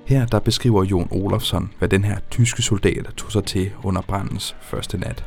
Her 0.05 0.25
der 0.25 0.39
beskriver 0.39 0.83
Jon 0.83 1.07
Olofsson, 1.11 1.71
hvad 1.77 1.89
den 1.89 2.03
her 2.03 2.17
tyske 2.31 2.61
soldat 2.61 3.05
tog 3.17 3.31
sig 3.31 3.43
til 3.43 3.71
under 3.83 4.01
brandens 4.01 4.55
første 4.61 4.97
nat. 4.97 5.25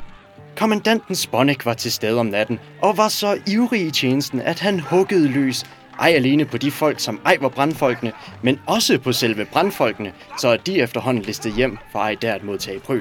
Kommandanten 0.57 1.15
Sponek 1.15 1.67
var 1.67 1.75
til 1.75 1.93
stede 1.93 2.21
om 2.21 2.27
natten, 2.27 2.59
og 2.83 2.97
var 2.97 3.09
så 3.09 3.39
ivrig 3.47 3.87
i 3.87 3.91
tjenesten, 3.91 4.41
at 4.41 4.61
han 4.61 4.81
huggede 4.81 5.29
løs, 5.29 5.65
ej 6.01 6.09
alene 6.09 6.45
på 6.45 6.59
de 6.59 6.71
folk, 6.71 7.01
som 7.01 7.21
ej 7.25 7.39
var 7.41 7.49
brandfolkene, 7.49 8.13
men 8.43 8.59
også 8.67 8.99
på 8.99 9.13
selve 9.13 9.45
brandfolkene, 9.45 10.13
så 10.39 10.57
de 10.57 10.79
efterhånden 10.79 11.23
listede 11.23 11.55
hjem 11.55 11.79
for 11.93 11.99
ej 11.99 12.17
der 12.23 12.35
at 12.35 12.45
modtage 12.45 12.81
prøv. 12.81 13.01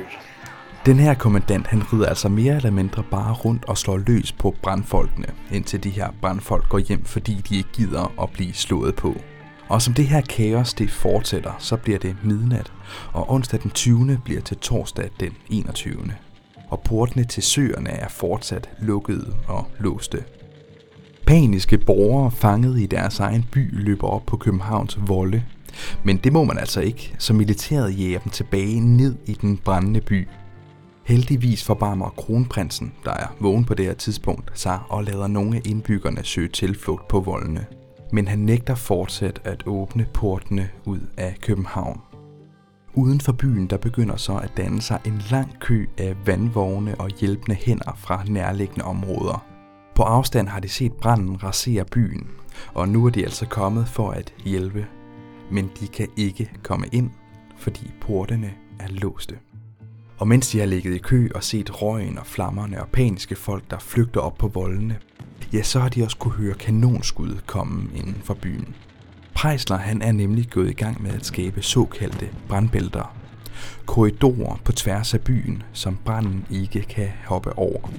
Den 0.86 1.00
her 1.00 1.14
kommandant, 1.14 1.68
han 1.68 1.94
rider 1.94 2.06
altså 2.06 2.30
mere 2.30 2.56
eller 2.56 2.72
mindre 2.72 3.04
bare 3.12 3.34
rundt 3.34 3.66
og 3.66 3.78
slår 3.78 3.98
løs 3.98 4.32
på 4.32 4.56
brandfolkene, 4.62 5.28
indtil 5.52 5.84
de 5.84 5.90
her 5.90 6.10
brandfolk 6.22 6.70
går 6.70 6.78
hjem, 6.78 7.06
fordi 7.06 7.42
de 7.50 7.58
ikke 7.58 7.70
gider 7.74 8.22
at 8.22 8.30
blive 8.30 8.54
slået 8.54 8.96
på. 8.96 9.16
Og 9.68 9.82
som 9.82 9.94
det 9.94 10.08
her 10.08 10.22
kaos 10.22 10.74
det 10.74 10.92
fortsætter, 10.92 11.52
så 11.60 11.78
bliver 11.78 12.00
det 12.00 12.16
midnat, 12.24 12.74
og 13.14 13.32
onsdag 13.32 13.62
den 13.64 13.72
20. 13.72 14.22
bliver 14.26 14.42
til 14.42 14.58
torsdag 14.58 15.10
den 15.20 15.32
21. 15.50 16.12
Og 16.70 16.82
portene 16.86 17.24
til 17.24 17.44
søerne 17.44 17.90
er 17.90 18.10
fortsat 18.10 18.70
lukkede 18.80 19.36
og 19.48 19.68
låste. 19.80 20.24
Paniske 21.28 21.78
borgere 21.78 22.32
fanget 22.32 22.80
i 22.80 22.86
deres 22.86 23.20
egen 23.20 23.46
by 23.52 23.84
løber 23.84 24.08
op 24.08 24.26
på 24.26 24.38
Københavns 24.38 24.98
volde. 25.08 25.44
Men 26.04 26.18
det 26.18 26.34
må 26.34 26.44
man 26.44 26.58
altså 26.58 26.82
ikke, 26.82 27.16
så 27.18 27.34
militæret 27.34 28.00
jager 28.00 28.20
dem 28.20 28.32
tilbage 28.32 28.80
ned 28.80 29.16
i 29.26 29.34
den 29.34 29.58
brændende 29.58 30.02
by. 30.02 30.28
Heldigvis 31.04 31.64
forbarmer 31.64 32.10
kronprinsen, 32.10 32.94
der 33.06 33.12
er 33.12 33.36
vågen 33.40 33.66
på 33.66 33.74
det 33.74 33.86
her 33.86 33.94
tidspunkt, 33.94 34.60
sig 34.60 34.80
og 34.90 35.04
lader 35.04 35.28
nogle 35.28 35.56
af 35.56 35.62
indbyggerne 35.66 36.24
søge 36.24 36.48
tilflugt 36.48 37.08
på 37.08 37.20
voldene 37.20 37.66
men 38.12 38.28
han 38.28 38.40
nægter 38.40 38.76
fortsat 38.76 39.42
at 39.44 39.64
åbne 39.66 40.08
portene 40.14 40.70
ud 40.86 41.00
af 41.18 41.36
København. 41.42 42.02
Uden 42.94 43.22
for 43.22 43.32
byen 43.32 43.68
der 43.68 43.78
begynder 43.78 44.16
så 44.16 44.38
at 44.38 44.52
danne 44.58 44.82
sig 44.82 45.00
en 45.06 45.22
lang 45.32 45.60
kø 45.60 45.86
af 45.98 46.16
vandvogne 46.26 46.96
og 46.96 47.10
hjælpende 47.20 47.56
hænder 47.56 47.94
fra 47.98 48.24
nærliggende 48.28 48.86
områder. 48.86 49.46
På 49.96 50.04
afstand 50.04 50.48
har 50.48 50.60
de 50.60 50.70
set 50.70 50.94
branden 50.94 51.44
rasere 51.44 51.86
byen, 51.86 52.28
og 52.74 52.90
nu 52.90 53.06
er 53.06 53.10
de 53.10 53.24
altså 53.24 53.46
kommet 53.46 53.88
for 53.88 54.12
at 54.12 54.34
hjælpe. 54.46 54.86
Men 55.52 55.72
de 55.80 55.88
kan 55.88 56.08
ikke 56.18 56.52
komme 56.64 56.88
ind, 56.92 57.10
fordi 57.58 57.92
portene 58.02 58.54
er 58.80 58.88
låste. 58.88 59.38
Og 60.22 60.28
mens 60.28 60.50
de 60.50 60.60
har 60.60 60.66
ligget 60.66 60.96
i 60.96 60.98
kø 60.98 61.30
og 61.36 61.44
set 61.44 61.82
røgen 61.82 62.18
og 62.18 62.26
flammerne 62.26 62.82
og 62.82 62.88
paniske 62.88 63.36
folk, 63.36 63.64
der 63.72 63.80
flygter 63.80 64.22
op 64.22 64.38
på 64.38 64.48
voldene, 64.48 64.98
ja, 65.54 65.62
så 65.62 65.80
har 65.80 65.90
de 65.90 66.04
også 66.04 66.18
kunne 66.18 66.34
høre 66.34 66.54
kanonskud 66.54 67.40
komme 67.46 67.90
inden 67.96 68.22
for 68.24 68.34
byen. 68.34 68.76
Prejsler 69.34 69.78
han 69.78 70.02
er 70.02 70.12
nemlig 70.12 70.50
gået 70.50 70.70
i 70.70 70.74
gang 70.74 71.04
med 71.04 71.12
at 71.12 71.26
skabe 71.26 71.62
såkaldte 71.62 72.30
brandbælter. 72.48 73.16
Korridorer 73.86 74.60
på 74.64 74.72
tværs 74.72 75.14
af 75.14 75.22
byen, 75.22 75.64
som 75.74 75.98
branden 76.06 76.46
ikke 76.52 76.82
kan 76.82 77.10
hoppe 77.26 77.58
over. 77.58 77.90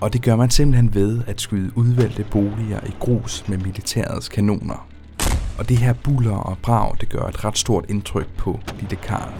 Og 0.00 0.12
det 0.12 0.22
gør 0.22 0.36
man 0.36 0.50
simpelthen 0.50 0.94
ved 0.94 1.22
at 1.26 1.40
skyde 1.40 1.72
udvalgte 1.74 2.26
boliger 2.30 2.86
i 2.86 2.94
grus 3.00 3.48
med 3.48 3.58
militærets 3.58 4.28
kanoner. 4.28 4.88
Og 5.58 5.68
det 5.68 5.76
her 5.76 5.92
buller 5.92 6.36
og 6.36 6.58
brag, 6.62 6.96
det 7.00 7.08
gør 7.08 7.22
et 7.22 7.44
ret 7.44 7.58
stort 7.58 7.84
indtryk 7.88 8.28
på 8.36 8.60
lille 8.80 8.96
Karl. 8.96 9.32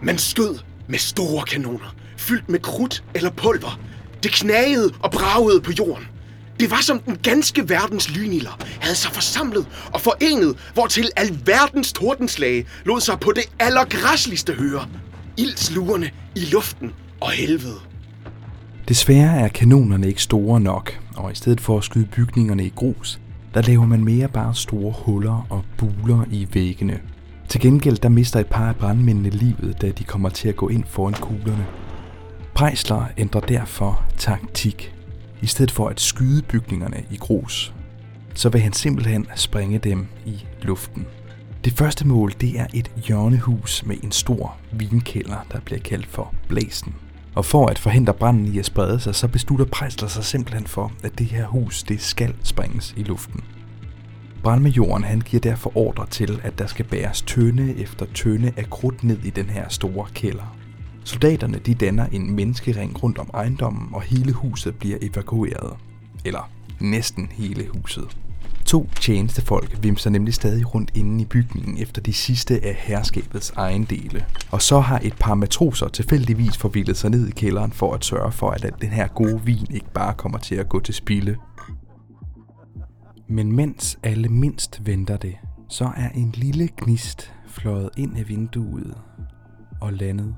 Men 0.00 0.18
skyd! 0.18 0.71
Med 0.92 0.98
store 0.98 1.44
kanoner, 1.44 1.94
fyldt 2.16 2.48
med 2.48 2.60
krudt 2.60 3.04
eller 3.14 3.30
pulver. 3.30 3.80
Det 4.22 4.32
knagede 4.32 4.92
og 5.00 5.10
bragede 5.10 5.60
på 5.60 5.72
jorden. 5.78 6.04
Det 6.60 6.70
var 6.70 6.80
som 6.80 6.98
den 6.98 7.16
ganske 7.22 7.68
verdens 7.68 8.10
lynilder 8.16 8.58
havde 8.80 8.96
sig 8.96 9.12
forsamlet 9.12 9.66
og 9.92 10.00
forenet, 10.00 10.56
hvortil 10.74 11.10
alverdens 11.16 11.92
tordenslag 11.92 12.66
lod 12.84 13.00
sig 13.00 13.20
på 13.20 13.32
det 13.32 13.44
allergræsligste 13.58 14.52
høre. 14.52 14.88
Ildslugerne 15.36 16.10
i 16.36 16.40
luften 16.52 16.92
og 17.20 17.30
helvede. 17.30 17.78
Desværre 18.88 19.40
er 19.40 19.48
kanonerne 19.48 20.08
ikke 20.08 20.22
store 20.22 20.60
nok, 20.60 21.00
og 21.16 21.32
i 21.32 21.34
stedet 21.34 21.60
for 21.60 21.78
at 21.78 21.84
skyde 21.84 22.06
bygningerne 22.06 22.66
i 22.66 22.72
grus, 22.76 23.20
der 23.54 23.62
laver 23.62 23.86
man 23.86 24.04
mere 24.04 24.28
bare 24.28 24.54
store 24.54 24.94
huller 24.98 25.46
og 25.50 25.64
buler 25.78 26.24
i 26.30 26.48
væggene. 26.52 27.00
Til 27.52 27.60
gengæld 27.60 27.96
der 27.96 28.08
mister 28.08 28.40
et 28.40 28.46
par 28.46 28.68
af 28.68 28.76
brandmændene 28.76 29.30
livet, 29.30 29.82
da 29.82 29.90
de 29.90 30.04
kommer 30.04 30.28
til 30.28 30.48
at 30.48 30.56
gå 30.56 30.68
ind 30.68 30.84
foran 30.84 31.14
kuglerne. 31.14 31.66
Prejsler 32.54 33.04
ændrer 33.16 33.40
derfor 33.40 34.04
taktik. 34.18 34.94
I 35.42 35.46
stedet 35.46 35.70
for 35.70 35.88
at 35.88 36.00
skyde 36.00 36.42
bygningerne 36.42 37.04
i 37.10 37.16
grus, 37.16 37.74
så 38.34 38.48
vil 38.48 38.60
han 38.60 38.72
simpelthen 38.72 39.26
springe 39.34 39.78
dem 39.78 40.06
i 40.26 40.44
luften. 40.62 41.06
Det 41.64 41.72
første 41.72 42.06
mål 42.06 42.32
det 42.40 42.60
er 42.60 42.66
et 42.74 42.90
hjørnehus 42.96 43.86
med 43.86 43.96
en 44.02 44.12
stor 44.12 44.56
vinkælder, 44.72 45.46
der 45.52 45.60
bliver 45.60 45.80
kaldt 45.80 46.06
for 46.06 46.34
Blæsen. 46.48 46.94
Og 47.34 47.44
for 47.44 47.66
at 47.66 47.78
forhindre 47.78 48.14
branden 48.14 48.54
i 48.54 48.58
at 48.58 48.66
sprede 48.66 49.00
sig, 49.00 49.14
så 49.14 49.28
beslutter 49.28 49.66
Prejsler 49.66 50.08
sig 50.08 50.24
simpelthen 50.24 50.66
for, 50.66 50.92
at 51.02 51.18
det 51.18 51.26
her 51.26 51.46
hus 51.46 51.82
det 51.82 52.00
skal 52.00 52.34
springes 52.42 52.94
i 52.96 53.02
luften. 53.02 53.40
Brandmajoren 54.42 55.04
han 55.04 55.20
giver 55.20 55.40
derfor 55.40 55.76
ordre 55.76 56.06
til, 56.06 56.40
at 56.42 56.58
der 56.58 56.66
skal 56.66 56.84
bæres 56.84 57.22
tønde 57.22 57.76
efter 57.78 58.06
tønde 58.14 58.52
af 58.56 58.70
krudt 58.70 59.04
ned 59.04 59.18
i 59.24 59.30
den 59.30 59.46
her 59.46 59.68
store 59.68 60.06
kælder. 60.14 60.56
Soldaterne 61.04 61.58
de 61.58 61.74
danner 61.74 62.06
en 62.06 62.36
menneskering 62.36 63.02
rundt 63.02 63.18
om 63.18 63.30
ejendommen, 63.34 63.88
og 63.92 64.02
hele 64.02 64.32
huset 64.32 64.74
bliver 64.74 64.98
evakueret. 65.02 65.76
Eller 66.24 66.50
næsten 66.80 67.28
hele 67.32 67.68
huset. 67.74 68.16
To 68.66 68.88
tjenestefolk 69.00 69.78
vimser 69.82 70.10
nemlig 70.10 70.34
stadig 70.34 70.74
rundt 70.74 70.90
inde 70.94 71.22
i 71.22 71.24
bygningen 71.24 71.78
efter 71.78 72.02
de 72.02 72.12
sidste 72.12 72.64
af 72.64 72.74
herskabets 72.78 73.50
ejendele. 73.50 74.24
Og 74.50 74.62
så 74.62 74.80
har 74.80 75.00
et 75.02 75.14
par 75.20 75.34
matroser 75.34 75.88
tilfældigvis 75.88 76.56
forvildet 76.56 76.96
sig 76.96 77.10
ned 77.10 77.28
i 77.28 77.30
kælderen 77.30 77.72
for 77.72 77.94
at 77.94 78.04
sørge 78.04 78.32
for, 78.32 78.50
at 78.50 78.74
den 78.80 78.88
her 78.88 79.08
gode 79.08 79.40
vin 79.44 79.66
ikke 79.70 79.92
bare 79.94 80.14
kommer 80.14 80.38
til 80.38 80.54
at 80.54 80.68
gå 80.68 80.80
til 80.80 80.94
spilde. 80.94 81.36
Men 83.32 83.52
mens 83.52 83.98
alle 84.02 84.28
mindst 84.28 84.86
venter 84.86 85.16
det, 85.16 85.34
så 85.68 85.84
er 85.96 86.08
en 86.08 86.30
lille 86.36 86.68
gnist 86.76 87.32
fløjet 87.46 87.90
ind 87.96 88.16
af 88.16 88.28
vinduet 88.28 88.94
og 89.80 89.92
landet 89.92 90.36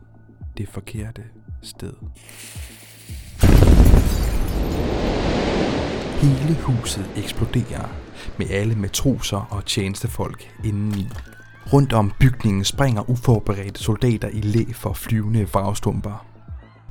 det 0.57 0.68
forkerte 0.68 1.22
sted. 1.62 1.92
Hele 6.22 6.62
huset 6.62 7.11
eksploderer 7.16 7.88
med 8.38 8.50
alle 8.50 8.74
matroser 8.74 9.48
og 9.50 9.64
tjenestefolk 9.64 10.50
indeni. 10.64 11.09
Rundt 11.72 11.92
om 11.92 12.12
bygningen 12.20 12.64
springer 12.64 13.11
uforberedte 13.11 13.83
soldater 13.83 14.28
i 14.28 14.40
læ 14.40 14.64
for 14.72 14.92
flyvende 14.92 15.48
vragstumper. 15.48 16.34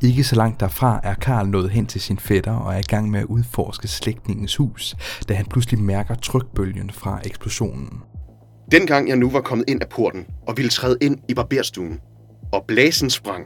Ikke 0.04 0.24
så 0.24 0.36
langt 0.36 0.60
derfra 0.60 1.00
er 1.04 1.14
Karl 1.14 1.48
nået 1.48 1.70
hen 1.70 1.86
til 1.86 2.02
sin 2.02 2.20
fætter 2.20 2.52
og 2.52 2.74
er 2.74 2.80
i 2.80 2.82
gang 2.82 3.10
med 3.10 3.20
at 3.20 3.26
udforske 3.26 3.88
slægtningens 3.88 4.56
hus, 4.56 4.96
da 5.30 5.34
han 5.34 5.46
pludselig 5.46 5.80
mærker 5.80 6.16
trykbølgen 6.16 6.90
fra 6.90 7.20
eksplosionen. 7.26 7.90
Dengang 8.72 9.10
jeg 9.10 9.18
nu 9.18 9.30
var 9.30 9.42
kommet 9.42 9.66
ind 9.68 9.82
af 9.82 9.90
porten 9.90 10.26
og 10.48 10.58
ville 10.58 10.70
træde 10.70 10.98
ind 11.02 11.18
i 11.30 11.34
barberstuen, 11.34 12.00
og 12.52 12.66
blæsen 12.68 13.10
sprang, 13.10 13.46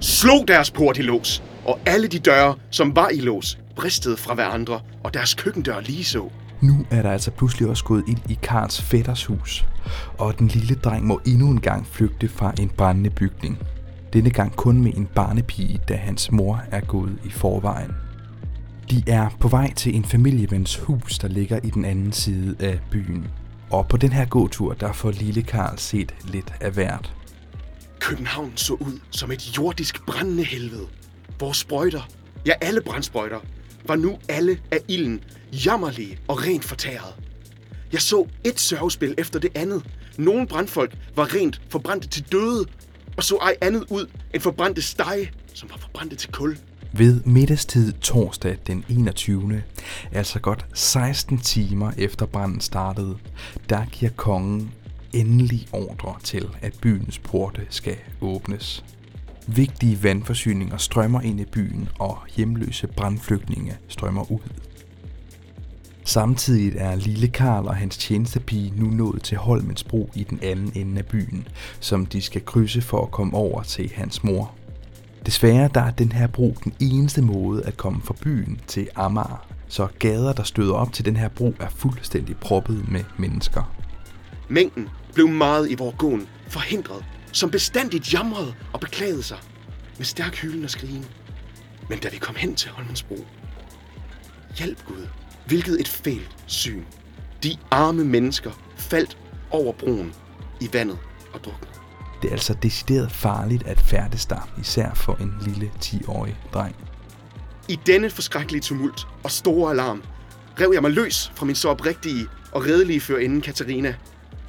slog 0.00 0.48
deres 0.48 0.70
port 0.70 0.98
i 0.98 1.02
lås, 1.02 1.42
og 1.66 1.80
alle 1.86 2.08
de 2.08 2.18
døre, 2.18 2.54
som 2.70 2.96
var 2.96 3.08
i 3.08 3.20
lås, 3.20 3.58
bristede 3.76 4.16
fra 4.16 4.34
hverandre, 4.34 4.80
og 5.04 5.14
deres 5.14 5.34
køkkendør 5.34 5.80
lige 5.80 6.04
så. 6.04 6.28
Nu 6.62 6.86
er 6.90 7.02
der 7.02 7.10
altså 7.10 7.30
pludselig 7.30 7.68
også 7.68 7.84
gået 7.84 8.04
ind 8.08 8.18
i 8.28 8.38
Karls 8.42 8.82
fætters 8.82 9.24
hus, 9.24 9.66
og 10.18 10.38
den 10.38 10.48
lille 10.48 10.74
dreng 10.74 11.06
må 11.06 11.20
endnu 11.26 11.50
en 11.50 11.60
gang 11.60 11.86
flygte 11.86 12.28
fra 12.28 12.52
en 12.60 12.68
brændende 12.68 13.10
bygning. 13.10 13.58
Denne 14.12 14.30
gang 14.30 14.56
kun 14.56 14.82
med 14.82 14.92
en 14.94 15.08
barnepige, 15.14 15.80
da 15.88 15.96
hans 15.96 16.32
mor 16.32 16.62
er 16.70 16.80
gået 16.80 17.18
i 17.24 17.30
forvejen. 17.30 17.90
De 18.90 19.02
er 19.06 19.28
på 19.40 19.48
vej 19.48 19.72
til 19.74 19.96
en 19.96 20.04
familievens 20.04 20.76
hus, 20.76 21.18
der 21.18 21.28
ligger 21.28 21.60
i 21.64 21.70
den 21.70 21.84
anden 21.84 22.12
side 22.12 22.56
af 22.60 22.80
byen. 22.90 23.26
Og 23.70 23.88
på 23.88 23.96
den 23.96 24.12
her 24.12 24.24
gåtur, 24.24 24.72
der 24.72 24.92
får 24.92 25.10
lille 25.10 25.42
Karl 25.42 25.78
set 25.78 26.14
lidt 26.24 26.54
af 26.60 26.72
hvert. 26.72 27.14
København 28.00 28.52
så 28.56 28.74
ud 28.74 29.00
som 29.10 29.30
et 29.30 29.58
jordisk 29.58 30.06
brændende 30.06 30.44
helvede. 30.44 30.86
Vores 31.40 31.56
sprøjter, 31.56 32.08
ja 32.46 32.52
alle 32.60 32.80
brandsprøjter, 32.80 33.40
var 33.86 33.96
nu 33.96 34.18
alle 34.28 34.58
af 34.70 34.78
ilden, 34.88 35.20
jammerlige 35.52 36.18
og 36.28 36.42
rent 36.44 36.64
fortæret. 36.64 37.14
Jeg 37.92 38.00
så 38.00 38.26
et 38.44 38.60
sørgespil 38.60 39.14
efter 39.18 39.38
det 39.38 39.50
andet. 39.54 39.82
Nogle 40.18 40.46
brandfolk 40.46 40.96
var 41.16 41.34
rent 41.34 41.60
forbrændte 41.70 42.08
til 42.08 42.32
døde, 42.32 42.64
og 43.18 43.24
så 43.24 43.36
ej 43.36 43.56
andet 43.60 43.84
ud 43.90 44.06
end 44.34 44.42
forbrændte 44.42 44.82
stege, 44.82 45.30
som 45.54 45.70
var 45.70 45.76
forbrændte 45.76 46.16
til 46.16 46.32
kul. 46.32 46.58
Ved 46.92 47.20
middagstid 47.24 47.92
torsdag 47.92 48.56
den 48.66 48.84
21. 48.88 49.62
altså 50.12 50.38
godt 50.40 50.66
16 50.74 51.38
timer 51.38 51.92
efter 51.98 52.26
branden 52.26 52.60
startede, 52.60 53.16
der 53.68 53.84
giver 53.84 54.10
kongen 54.16 54.72
endelig 55.12 55.68
ordre 55.72 56.14
til, 56.22 56.48
at 56.62 56.74
byens 56.82 57.18
porte 57.18 57.66
skal 57.70 57.96
åbnes. 58.20 58.84
Vigtige 59.46 60.02
vandforsyninger 60.02 60.76
strømmer 60.76 61.20
ind 61.20 61.40
i 61.40 61.44
byen, 61.44 61.88
og 61.98 62.18
hjemløse 62.36 62.86
brandflygtninge 62.86 63.76
strømmer 63.88 64.32
ud. 64.32 64.40
Samtidig 66.08 66.72
er 66.76 66.96
lille 66.96 67.28
Karl 67.28 67.66
og 67.66 67.76
hans 67.76 67.96
tjenestepige 67.96 68.72
nu 68.76 68.86
nået 68.86 69.22
til 69.22 69.38
Holmens 69.38 69.84
Bro 69.84 70.10
i 70.14 70.24
den 70.24 70.40
anden 70.42 70.72
ende 70.74 70.98
af 70.98 71.06
byen, 71.06 71.48
som 71.80 72.06
de 72.06 72.22
skal 72.22 72.44
krydse 72.44 72.82
for 72.82 73.02
at 73.02 73.10
komme 73.10 73.36
over 73.36 73.62
til 73.62 73.92
hans 73.94 74.24
mor. 74.24 74.54
Desværre 75.26 75.70
der 75.74 75.80
er 75.80 75.90
den 75.90 76.12
her 76.12 76.26
bro 76.26 76.56
den 76.64 76.74
eneste 76.80 77.22
måde 77.22 77.64
at 77.64 77.76
komme 77.76 78.02
fra 78.02 78.14
byen 78.20 78.60
til 78.66 78.88
Amager, 78.94 79.46
så 79.68 79.88
gader, 79.98 80.32
der 80.32 80.42
støder 80.42 80.74
op 80.74 80.92
til 80.92 81.04
den 81.04 81.16
her 81.16 81.28
bro, 81.28 81.54
er 81.60 81.68
fuldstændig 81.68 82.36
proppet 82.36 82.88
med 82.88 83.04
mennesker. 83.16 83.74
Mængden 84.48 84.88
blev 85.14 85.28
meget 85.28 85.70
i 85.70 85.74
vor 85.74 85.96
gåen 85.96 86.28
forhindret, 86.48 87.04
som 87.32 87.50
bestandigt 87.50 88.14
jamrede 88.14 88.54
og 88.72 88.80
beklagede 88.80 89.22
sig 89.22 89.38
med 89.96 90.04
stærk 90.04 90.36
hylen 90.36 90.64
og 90.64 90.70
skrigen. 90.70 91.04
Men 91.88 91.98
da 91.98 92.08
vi 92.08 92.16
kom 92.16 92.34
hen 92.34 92.54
til 92.54 92.70
Holmens 92.70 93.02
Bro, 93.02 93.16
hjælp 94.58 94.84
Gud, 94.86 95.06
hvilket 95.48 95.80
et 95.80 95.88
fælt 95.88 96.36
syn. 96.46 96.82
De 97.42 97.56
arme 97.70 98.04
mennesker 98.04 98.50
faldt 98.76 99.18
over 99.50 99.72
broen 99.72 100.14
i 100.60 100.68
vandet 100.72 100.98
og 101.32 101.44
druknede. 101.44 101.72
Det 102.22 102.28
er 102.28 102.32
altså 102.32 102.54
decideret 102.62 103.12
farligt 103.12 103.66
at 103.66 103.80
færdes 103.80 104.26
der, 104.26 104.48
især 104.60 104.94
for 104.94 105.14
en 105.14 105.34
lille 105.46 105.70
10-årig 105.84 106.36
dreng. 106.54 106.76
I 107.68 107.78
denne 107.86 108.10
forskrækkelige 108.10 108.60
tumult 108.60 109.06
og 109.24 109.30
store 109.30 109.70
alarm 109.70 110.02
rev 110.60 110.70
jeg 110.72 110.82
mig 110.82 110.90
løs 110.90 111.32
fra 111.34 111.46
min 111.46 111.54
så 111.54 111.68
oprigtige 111.68 112.26
og 112.52 112.64
redelige 112.64 113.00
førinde 113.00 113.40
Katarina. 113.40 113.94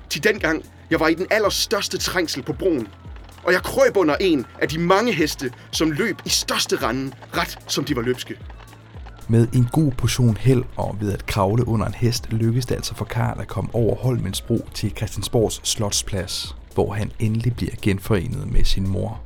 Til 0.10 0.24
dengang, 0.24 0.66
jeg 0.90 1.00
var 1.00 1.08
i 1.08 1.14
den 1.14 1.28
allerstørste 1.32 1.98
trængsel 1.98 2.44
på 2.44 2.54
broen, 2.54 2.88
og 3.44 3.54
jeg 3.54 3.64
krøb 3.64 3.98
under 3.98 4.16
en 4.16 4.46
af 4.62 4.70
de 4.70 4.80
mange 4.80 5.14
heste, 5.14 5.54
som 5.72 5.92
løb 5.92 6.16
i 6.26 6.30
største 6.30 6.76
randen, 6.76 7.14
ret 7.34 7.60
som 7.68 7.84
de 7.84 7.96
var 7.96 8.02
løbske. 8.02 8.38
Med 9.32 9.48
en 9.54 9.68
god 9.72 9.92
portion 9.92 10.38
held 10.38 10.64
og 10.78 10.98
ved 11.00 11.14
at 11.14 11.26
kravle 11.26 11.68
under 11.68 11.86
en 11.86 11.94
hest, 11.94 12.32
lykkedes 12.32 12.66
det 12.66 12.76
altså 12.76 12.96
for 12.96 13.06
Karl 13.06 13.42
at 13.42 13.48
komme 13.48 13.70
over 13.76 13.96
Holmens 13.96 14.42
Bro 14.42 14.60
til 14.74 14.94
Christiansborgs 14.98 15.62
Slotsplads, 15.64 16.56
hvor 16.74 16.94
han 16.94 17.12
endelig 17.20 17.56
bliver 17.56 17.72
genforenet 17.82 18.52
med 18.52 18.64
sin 18.64 18.88
mor. 18.88 19.22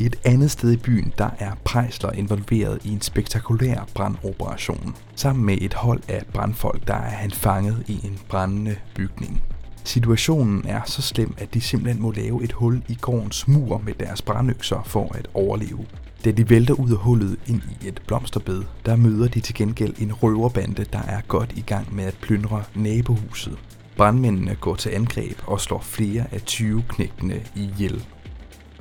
Et 0.00 0.16
andet 0.24 0.50
sted 0.50 0.72
i 0.72 0.76
byen, 0.76 1.12
der 1.18 1.30
er 1.38 1.52
Prejsler 1.64 2.12
involveret 2.12 2.84
i 2.84 2.92
en 2.92 3.00
spektakulær 3.00 3.88
brandoperation. 3.94 4.96
Sammen 5.14 5.46
med 5.46 5.58
et 5.60 5.74
hold 5.74 6.02
af 6.08 6.22
brandfolk, 6.34 6.86
der 6.86 6.94
er 6.94 7.16
han 7.16 7.30
fanget 7.30 7.84
i 7.86 8.00
en 8.06 8.18
brændende 8.28 8.76
bygning. 8.94 9.42
Situationen 9.84 10.64
er 10.68 10.80
så 10.84 11.02
slem, 11.02 11.34
at 11.38 11.54
de 11.54 11.60
simpelthen 11.60 12.02
må 12.02 12.10
lave 12.10 12.44
et 12.44 12.52
hul 12.52 12.82
i 12.88 12.98
gårdens 13.00 13.48
mur 13.48 13.82
med 13.84 13.94
deres 13.94 14.22
brandøkser 14.22 14.82
for 14.84 15.12
at 15.14 15.28
overleve. 15.34 15.86
Da 16.26 16.30
de 16.30 16.50
vælter 16.50 16.74
ud 16.74 16.90
af 16.90 16.96
hullet 16.96 17.36
ind 17.46 17.62
i 17.80 17.88
et 17.88 18.02
blomsterbed, 18.06 18.62
der 18.86 18.96
møder 18.96 19.28
de 19.28 19.40
til 19.40 19.54
gengæld 19.54 19.94
en 19.98 20.12
røverbande, 20.12 20.84
der 20.92 21.02
er 21.02 21.20
godt 21.28 21.52
i 21.56 21.60
gang 21.60 21.94
med 21.94 22.04
at 22.04 22.18
plyndre 22.22 22.62
nabohuset. 22.74 23.58
Brandmændene 23.96 24.54
går 24.54 24.74
til 24.74 24.90
angreb 24.90 25.38
og 25.46 25.60
slår 25.60 25.80
flere 25.80 26.24
af 26.32 26.42
20 26.42 26.84
knægtene 26.88 27.40
ihjel. 27.56 28.04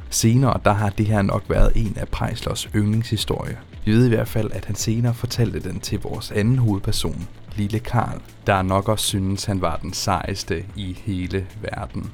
Senere 0.09 0.59
der 0.65 0.73
har 0.73 0.89
det 0.89 1.05
her 1.05 1.21
nok 1.21 1.43
været 1.49 1.71
en 1.75 1.97
af 1.97 2.07
Preislers 2.07 2.69
yndlingshistorier. 2.75 3.57
Vi 3.85 3.91
ved 3.91 4.05
i 4.05 4.09
hvert 4.09 4.27
fald, 4.27 4.51
at 4.51 4.65
han 4.65 4.75
senere 4.75 5.13
fortalte 5.13 5.59
den 5.59 5.79
til 5.79 5.99
vores 5.99 6.31
anden 6.31 6.57
hovedperson, 6.57 7.27
lille 7.55 7.79
Karl, 7.79 8.21
der 8.47 8.61
nok 8.61 8.89
også 8.89 9.05
synes, 9.05 9.45
han 9.45 9.61
var 9.61 9.77
den 9.77 9.93
sejeste 9.93 10.65
i 10.75 10.97
hele 11.03 11.47
verden. 11.61 12.11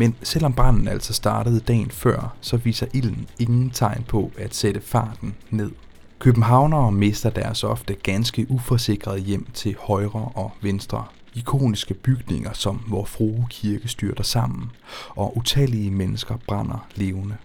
Men 0.00 0.14
selvom 0.22 0.52
branden 0.52 0.88
altså 0.88 1.12
startede 1.12 1.60
dagen 1.60 1.90
før, 1.90 2.36
så 2.40 2.56
viser 2.56 2.86
ilden 2.94 3.28
ingen 3.38 3.70
tegn 3.70 4.04
på 4.08 4.32
at 4.38 4.54
sætte 4.54 4.80
farten 4.80 5.34
ned. 5.50 5.70
Københavnere 6.18 6.92
mister 6.92 7.30
deres 7.30 7.64
ofte 7.64 7.94
ganske 7.94 8.46
uforsikrede 8.48 9.18
hjem 9.18 9.46
til 9.54 9.76
højre 9.80 10.30
og 10.34 10.52
venstre. 10.62 11.04
Ikoniske 11.34 11.94
bygninger 11.94 12.52
som 12.52 12.80
Vor 12.88 13.04
Frue 13.04 13.46
Kirke 13.50 13.88
styrter 13.88 14.24
sammen, 14.24 14.70
og 15.08 15.36
utallige 15.36 15.90
mennesker 15.90 16.36
brænder 16.46 16.86
levende. 16.94 17.36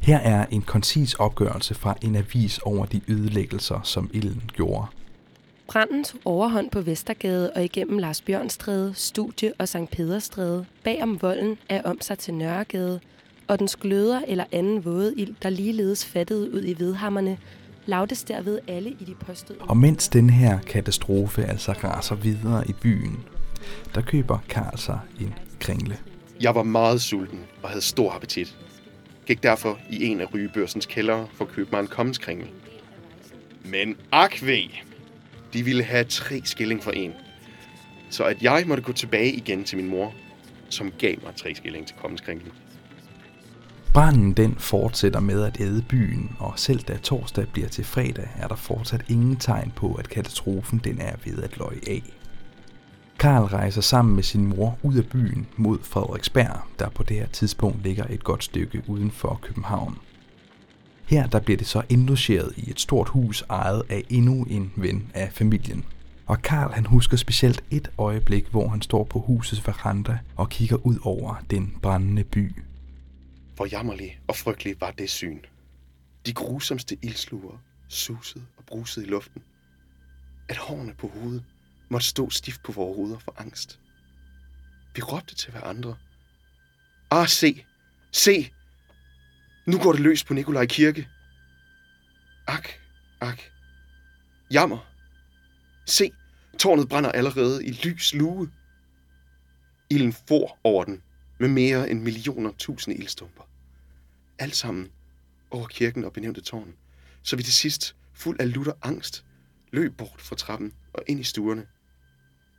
Her 0.00 0.18
er 0.18 0.46
en 0.50 0.62
koncis 0.62 1.14
opgørelse 1.14 1.74
fra 1.74 1.94
en 2.02 2.16
avis 2.16 2.58
over 2.58 2.86
de 2.86 3.00
ødelæggelser, 3.08 3.80
som 3.82 4.10
ilden 4.12 4.50
gjorde. 4.54 4.86
Branden 5.72 6.04
tog 6.04 6.20
overhånd 6.24 6.70
på 6.70 6.80
Vestergade 6.80 7.52
og 7.52 7.64
igennem 7.64 7.98
Lars 7.98 8.20
Bjørnstræde, 8.20 8.92
Studie 8.94 9.52
og 9.58 9.68
Sankt 9.68 9.90
Pederstræde, 9.90 10.66
bag 10.84 11.02
om 11.02 11.22
volden 11.22 11.58
er 11.68 11.82
om 11.82 12.00
sig 12.00 12.18
til 12.18 12.34
Nørregade, 12.34 13.00
og 13.48 13.58
den 13.58 13.68
gløder 13.80 14.20
eller 14.28 14.44
anden 14.52 14.84
våde 14.84 15.14
ild, 15.16 15.34
der 15.42 15.50
ligeledes 15.50 16.06
fattede 16.06 16.54
ud 16.54 16.64
i 16.64 16.78
vedhammerne, 16.78 17.38
lavtes 17.86 18.24
derved 18.24 18.58
alle 18.68 18.90
i 18.90 19.04
de 19.04 19.14
påstød. 19.14 19.56
Og 19.60 19.76
mens 19.76 20.08
den 20.08 20.30
her 20.30 20.58
katastrofe 20.58 21.44
altså 21.44 21.72
raser 21.72 22.14
videre 22.14 22.68
i 22.68 22.72
byen, 22.72 23.24
der 23.94 24.00
køber 24.00 24.38
Karl 24.48 24.78
sig 24.78 25.00
en 25.20 25.34
kringle. 25.60 25.98
Jeg 26.40 26.54
var 26.54 26.62
meget 26.62 27.02
sulten 27.02 27.40
og 27.62 27.68
havde 27.68 27.82
stor 27.82 28.12
appetit. 28.12 28.56
Gik 29.26 29.42
derfor 29.42 29.78
i 29.90 30.04
en 30.04 30.20
af 30.20 30.34
rygebørsens 30.34 30.86
kældre 30.86 31.26
for 31.34 31.44
at 31.44 31.50
købe 31.50 31.68
mig 31.72 31.80
en 31.80 31.86
kommenskringle. 31.86 32.48
Men 33.64 33.96
akve, 34.12 34.70
de 35.52 35.64
ville 35.64 35.82
have 35.82 36.04
tre 36.04 36.40
skilling 36.44 36.82
for 36.82 36.90
en. 36.90 37.12
Så 38.10 38.24
at 38.24 38.42
jeg 38.42 38.64
måtte 38.66 38.82
gå 38.82 38.92
tilbage 38.92 39.32
igen 39.32 39.64
til 39.64 39.78
min 39.78 39.88
mor, 39.88 40.14
som 40.68 40.92
gav 40.98 41.14
mig 41.22 41.34
tre 41.36 41.54
skilling 41.54 41.86
til 41.86 41.96
kommenskringlen. 41.96 42.52
Branden 43.94 44.32
den 44.32 44.54
fortsætter 44.58 45.20
med 45.20 45.42
at 45.42 45.60
æde 45.60 45.84
byen, 45.88 46.36
og 46.38 46.52
selv 46.56 46.80
da 46.80 46.96
torsdag 46.96 47.46
bliver 47.52 47.68
til 47.68 47.84
fredag, 47.84 48.28
er 48.36 48.48
der 48.48 48.56
fortsat 48.56 49.04
ingen 49.08 49.36
tegn 49.36 49.72
på, 49.76 49.94
at 49.94 50.08
katastrofen 50.08 50.80
den 50.84 51.00
er 51.00 51.16
ved 51.24 51.42
at 51.42 51.58
løje 51.58 51.80
af. 51.86 52.02
Karl 53.18 53.44
rejser 53.44 53.80
sammen 53.80 54.14
med 54.14 54.22
sin 54.22 54.46
mor 54.46 54.78
ud 54.82 54.94
af 54.94 55.06
byen 55.06 55.46
mod 55.56 55.78
Frederiksberg, 55.82 56.60
der 56.78 56.88
på 56.88 57.02
det 57.02 57.16
her 57.16 57.26
tidspunkt 57.26 57.82
ligger 57.82 58.04
et 58.10 58.24
godt 58.24 58.44
stykke 58.44 58.82
uden 58.86 59.10
for 59.10 59.38
København. 59.42 59.98
Her 61.10 61.26
der 61.26 61.40
bliver 61.40 61.56
det 61.58 61.66
så 61.66 61.82
indlogeret 61.88 62.54
i 62.56 62.70
et 62.70 62.80
stort 62.80 63.08
hus 63.08 63.44
ejet 63.50 63.82
af 63.88 64.04
endnu 64.08 64.44
en 64.44 64.72
ven 64.76 65.10
af 65.14 65.32
familien. 65.32 65.84
Og 66.26 66.42
Karl 66.42 66.72
han 66.72 66.86
husker 66.86 67.16
specielt 67.16 67.64
et 67.70 67.90
øjeblik, 67.98 68.46
hvor 68.46 68.68
han 68.68 68.82
står 68.82 69.04
på 69.04 69.20
husets 69.20 69.66
veranda 69.66 70.18
og 70.36 70.48
kigger 70.48 70.76
ud 70.76 70.98
over 71.02 71.34
den 71.50 71.78
brændende 71.82 72.24
by. 72.24 72.62
Hvor 73.56 73.66
jammerlig 73.66 74.20
og 74.28 74.36
frygtelig 74.36 74.80
var 74.80 74.90
det 74.90 75.10
syn. 75.10 75.38
De 76.26 76.32
grusomste 76.32 76.96
ildsluer 77.02 77.58
susede 77.88 78.44
og 78.56 78.64
brusede 78.64 79.06
i 79.06 79.08
luften. 79.08 79.42
At 80.48 80.56
hårene 80.56 80.94
på 80.98 81.10
hovedet 81.14 81.44
måtte 81.88 82.06
stå 82.06 82.30
stift 82.30 82.62
på 82.62 82.72
vores 82.72 82.96
hoveder 82.96 83.18
for 83.18 83.34
angst. 83.38 83.80
Vi 84.94 85.02
råbte 85.02 85.34
til 85.34 85.50
hverandre. 85.50 85.96
Ah, 87.10 87.28
se! 87.28 87.64
Se! 88.12 88.50
Nu 89.66 89.78
går 89.78 89.92
det 89.92 90.00
løs 90.00 90.24
på 90.24 90.34
Nikolaj 90.34 90.66
Kirke. 90.66 91.08
Ak, 92.46 92.68
ak. 93.20 93.40
Jammer. 94.52 94.78
Se, 95.86 96.12
tårnet 96.58 96.88
brænder 96.88 97.12
allerede 97.12 97.66
i 97.66 97.70
lys 97.70 98.14
lue. 98.14 98.50
Ilden 99.90 100.12
for 100.12 100.58
over 100.64 100.84
den 100.84 101.02
med 101.40 101.48
mere 101.48 101.90
end 101.90 102.00
millioner 102.00 102.52
tusinde 102.58 102.98
ildstumper. 102.98 103.42
Alt 104.38 104.56
sammen 104.56 104.92
over 105.50 105.66
kirken 105.66 106.04
og 106.04 106.12
benævnte 106.12 106.40
tårn, 106.40 106.74
så 107.22 107.36
vi 107.36 107.42
til 107.42 107.52
sidst, 107.52 107.96
fuld 108.14 108.40
af 108.40 108.54
lutter 108.54 108.72
angst, 108.82 109.24
løb 109.72 109.96
bort 109.96 110.20
fra 110.20 110.36
trappen 110.36 110.72
og 110.92 111.02
ind 111.06 111.20
i 111.20 111.24
stuerne, 111.24 111.66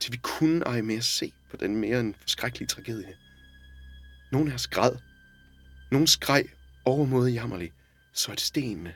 til 0.00 0.12
vi 0.12 0.16
kunne 0.16 0.64
ej 0.64 0.80
mere 0.80 1.02
se 1.02 1.32
på 1.50 1.56
den 1.56 1.76
mere 1.76 2.00
end 2.00 2.14
forskrækkelige 2.20 2.68
tragedie. 2.68 3.14
Nogle 4.32 4.50
af 4.50 4.54
os 4.54 4.66
græd. 4.66 4.96
Nogle 5.90 6.08
skreg 6.08 6.44
overmåde 6.84 7.30
jammerlig, 7.30 7.72
så 8.12 8.32
at 8.32 8.40
stenene 8.40 8.92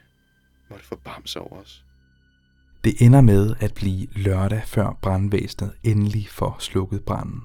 måtte 0.71 0.85
forbarme 0.85 1.27
sig 1.27 1.43
over 1.43 1.61
os. 1.61 1.85
Det 2.85 2.95
ender 3.01 3.21
med 3.21 3.55
at 3.61 3.75
blive 3.75 4.07
lørdag 4.13 4.63
før 4.67 4.99
brandvæsenet 5.03 5.73
endelig 5.85 6.29
får 6.29 6.57
slukket 6.61 7.05
branden. 7.05 7.43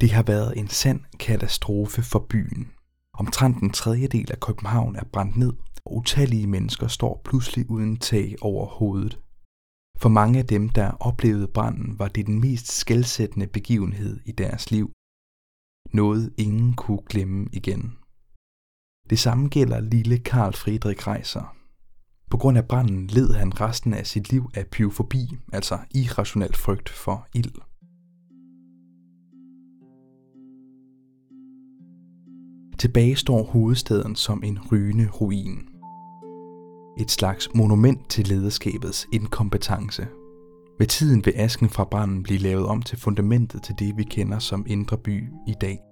Det 0.00 0.10
har 0.10 0.22
været 0.22 0.58
en 0.58 0.68
sand 0.68 1.00
katastrofe 1.18 2.02
for 2.02 2.26
byen. 2.30 2.70
Omtrent 3.14 3.62
en 3.62 3.70
tredjedel 3.70 4.32
af 4.32 4.40
København 4.40 4.96
er 4.96 5.04
brændt 5.12 5.36
ned, 5.36 5.52
og 5.84 5.96
utallige 5.96 6.46
mennesker 6.46 6.86
står 6.86 7.22
pludselig 7.24 7.70
uden 7.70 7.96
tag 7.96 8.34
over 8.40 8.66
hovedet. 8.66 9.18
For 9.98 10.08
mange 10.08 10.38
af 10.38 10.46
dem, 10.46 10.68
der 10.68 10.90
oplevede 10.90 11.48
branden, 11.48 11.98
var 11.98 12.08
det 12.08 12.26
den 12.26 12.40
mest 12.40 12.72
skældsættende 12.72 13.46
begivenhed 13.46 14.20
i 14.24 14.32
deres 14.32 14.70
liv. 14.70 14.90
Noget 15.92 16.34
ingen 16.36 16.74
kunne 16.74 17.02
glemme 17.08 17.48
igen. 17.52 17.98
Det 19.10 19.18
samme 19.18 19.48
gælder 19.48 19.80
lille 19.80 20.18
Karl 20.18 20.52
Friedrich 20.52 21.08
Reiser. 21.08 21.56
På 22.30 22.36
grund 22.36 22.58
af 22.58 22.68
branden 22.68 23.06
led 23.06 23.32
han 23.32 23.60
resten 23.60 23.94
af 23.94 24.06
sit 24.06 24.30
liv 24.30 24.50
af 24.54 24.66
pyrofobi, 24.66 25.36
altså 25.52 25.78
irrationel 25.94 26.54
frygt 26.54 26.88
for 26.88 27.28
ild. 27.34 27.54
Tilbage 32.78 33.16
står 33.16 33.42
hovedstaden 33.42 34.16
som 34.16 34.42
en 34.44 34.58
rygende 34.72 35.08
ruin. 35.08 35.68
Et 37.00 37.10
slags 37.10 37.48
monument 37.54 38.10
til 38.10 38.28
lederskabets 38.28 39.06
inkompetence. 39.12 40.06
Med 40.78 40.86
tiden 40.86 41.24
vil 41.24 41.34
asken 41.36 41.68
fra 41.68 41.84
branden 41.84 42.22
blive 42.22 42.38
lavet 42.38 42.66
om 42.66 42.82
til 42.82 42.98
fundamentet 42.98 43.62
til 43.62 43.74
det, 43.78 43.96
vi 43.96 44.02
kender 44.02 44.38
som 44.38 44.66
Indre 44.68 44.98
By 44.98 45.24
i 45.46 45.54
dag. 45.60 45.87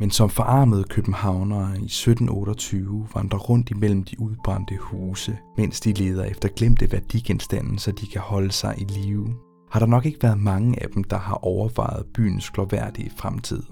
Men 0.00 0.10
som 0.10 0.30
forarmede 0.30 0.84
københavnere 0.84 1.70
i 1.70 1.84
1728 1.84 3.08
vandrer 3.14 3.38
rundt 3.38 3.70
imellem 3.70 4.04
de 4.04 4.20
udbrændte 4.20 4.76
huse, 4.80 5.38
mens 5.56 5.80
de 5.80 5.92
leder 5.92 6.24
efter 6.24 6.48
glemte 6.48 6.92
værdigenstande, 6.92 7.78
så 7.78 7.92
de 7.92 8.06
kan 8.06 8.20
holde 8.20 8.52
sig 8.52 8.74
i 8.78 8.84
live, 8.84 9.34
har 9.70 9.80
der 9.80 9.86
nok 9.86 10.06
ikke 10.06 10.22
været 10.22 10.38
mange 10.38 10.82
af 10.82 10.88
dem, 10.94 11.04
der 11.04 11.18
har 11.18 11.34
overvejet 11.34 12.06
byens 12.14 12.50
glorværdige 12.50 13.10
fremtid. 13.16 13.62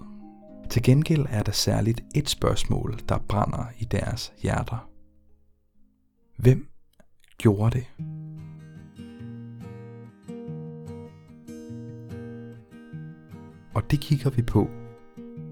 Til 0.70 0.82
gengæld 0.82 1.26
er 1.28 1.42
der 1.42 1.52
særligt 1.52 2.00
et 2.14 2.28
spørgsmål, 2.28 2.98
der 3.08 3.18
brænder 3.28 3.64
i 3.78 3.84
deres 3.84 4.32
hjerter. 4.42 4.88
Hvem 6.36 6.66
gjorde 7.38 7.78
det? 7.78 7.86
Og 13.74 13.90
det 13.90 14.00
kigger 14.00 14.30
vi 14.30 14.42
på 14.42 14.68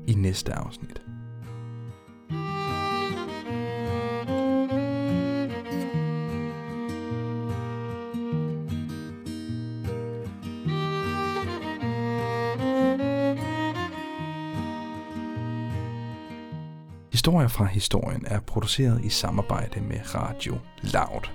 i 0.07 0.14
næste 0.14 0.53
afsnit. 0.53 1.03
Historier 17.12 17.49
fra 17.49 17.64
historien 17.64 18.25
er 18.27 18.40
produceret 18.40 19.05
i 19.05 19.09
samarbejde 19.09 19.81
med 19.81 20.14
Radio 20.14 20.59
Loud. 20.83 21.31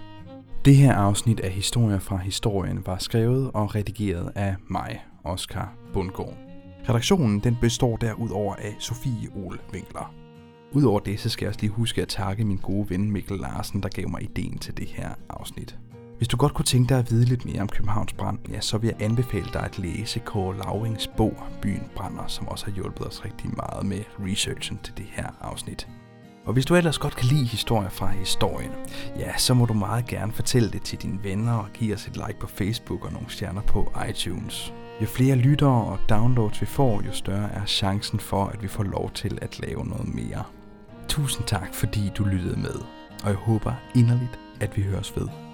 Det 0.66 0.76
her 0.76 0.94
afsnit 0.94 1.40
af 1.40 1.52
Historier 1.52 2.00
fra 2.00 2.18
historien 2.18 2.84
var 2.86 2.98
skrevet 2.98 3.52
og 3.54 3.76
redigeret 3.76 4.32
af 4.36 4.56
mig, 4.68 5.06
Oscar 5.24 5.74
Bundgaard. 5.94 6.49
Redaktionen 6.90 7.40
den 7.40 7.58
består 7.62 7.98
derudover 7.98 8.56
af 8.56 8.76
Sofie 8.80 9.30
Ole 9.36 9.60
Winkler. 9.74 10.14
Udover 10.72 11.00
det, 11.00 11.20
så 11.20 11.30
skal 11.30 11.46
jeg 11.46 11.50
også 11.50 11.62
lige 11.62 11.72
huske 11.72 12.02
at 12.02 12.08
takke 12.08 12.46
min 12.46 12.58
gode 12.58 12.90
ven 12.90 13.12
Mikkel 13.12 13.38
Larsen, 13.38 13.84
der 13.84 13.90
gav 13.90 14.10
mig 14.10 14.24
ideen 14.24 14.58
til 14.58 14.78
det 14.78 14.88
her 14.88 15.10
afsnit. 15.30 15.78
Hvis 16.18 16.28
du 16.28 16.38
godt 16.38 16.54
kunne 16.54 16.66
tænke 16.66 16.90
dig 16.90 17.00
at 17.00 17.12
vide 17.12 17.26
lidt 17.26 17.46
mere 17.46 17.62
om 17.62 17.68
Københavns 17.68 18.14
brand, 18.14 18.40
ja, 18.50 18.62
så 18.62 18.78
vil 18.78 18.88
jeg 18.88 19.06
anbefale 19.06 19.50
dig 19.54 19.64
at 19.64 19.80
læse 19.80 20.20
Kåre 20.20 20.58
Laurings 20.58 21.08
bog 21.18 21.34
Byen 21.62 21.84
brænder, 21.96 22.28
som 22.28 22.48
også 22.48 22.66
har 22.66 22.72
hjulpet 22.72 23.08
os 23.08 23.26
rigtig 23.26 23.50
meget 23.56 23.86
med 23.86 24.04
researchen 24.20 24.80
til 24.84 24.98
det 24.98 25.06
her 25.06 25.28
afsnit. 25.42 25.88
Og 26.46 26.54
hvis 26.54 26.66
du 26.66 26.76
ellers 26.76 26.98
godt 26.98 27.16
kan 27.16 27.28
lide 27.28 27.46
historier 27.46 27.90
fra 27.90 28.08
historien, 28.08 28.72
ja, 29.20 29.38
så 29.38 29.54
må 29.54 29.66
du 29.66 29.74
meget 29.74 30.06
gerne 30.06 30.32
fortælle 30.32 30.70
det 30.70 30.82
til 30.82 31.02
dine 31.02 31.24
venner 31.24 31.54
og 31.54 31.68
give 31.74 31.94
os 31.94 32.08
et 32.08 32.16
like 32.16 32.40
på 32.40 32.48
Facebook 32.48 33.06
og 33.06 33.12
nogle 33.14 33.30
stjerner 33.30 33.62
på 33.62 33.94
iTunes. 34.10 34.74
Jo 35.02 35.06
flere 35.06 35.36
lyttere 35.36 35.86
og 35.86 36.00
downloads 36.10 36.62
vi 36.62 36.66
får, 36.66 37.02
jo 37.08 37.12
større 37.12 37.52
er 37.52 37.66
chancen 37.66 38.20
for, 38.20 38.46
at 38.46 38.64
vi 38.64 38.68
får 38.68 38.84
lov 38.84 39.12
til 39.12 39.40
at 39.42 39.60
lave 39.60 39.86
noget 39.86 40.16
mere. 40.16 40.44
Tusind 41.08 41.46
tak, 41.46 41.74
fordi 41.74 42.12
du 42.18 42.24
lyttede 42.24 42.60
med, 42.60 42.76
og 43.24 43.30
jeg 43.30 43.36
håber 43.36 43.74
inderligt, 43.96 44.40
at 44.62 44.78
vi 44.78 44.82
høres 44.82 45.16
ved. 45.18 45.49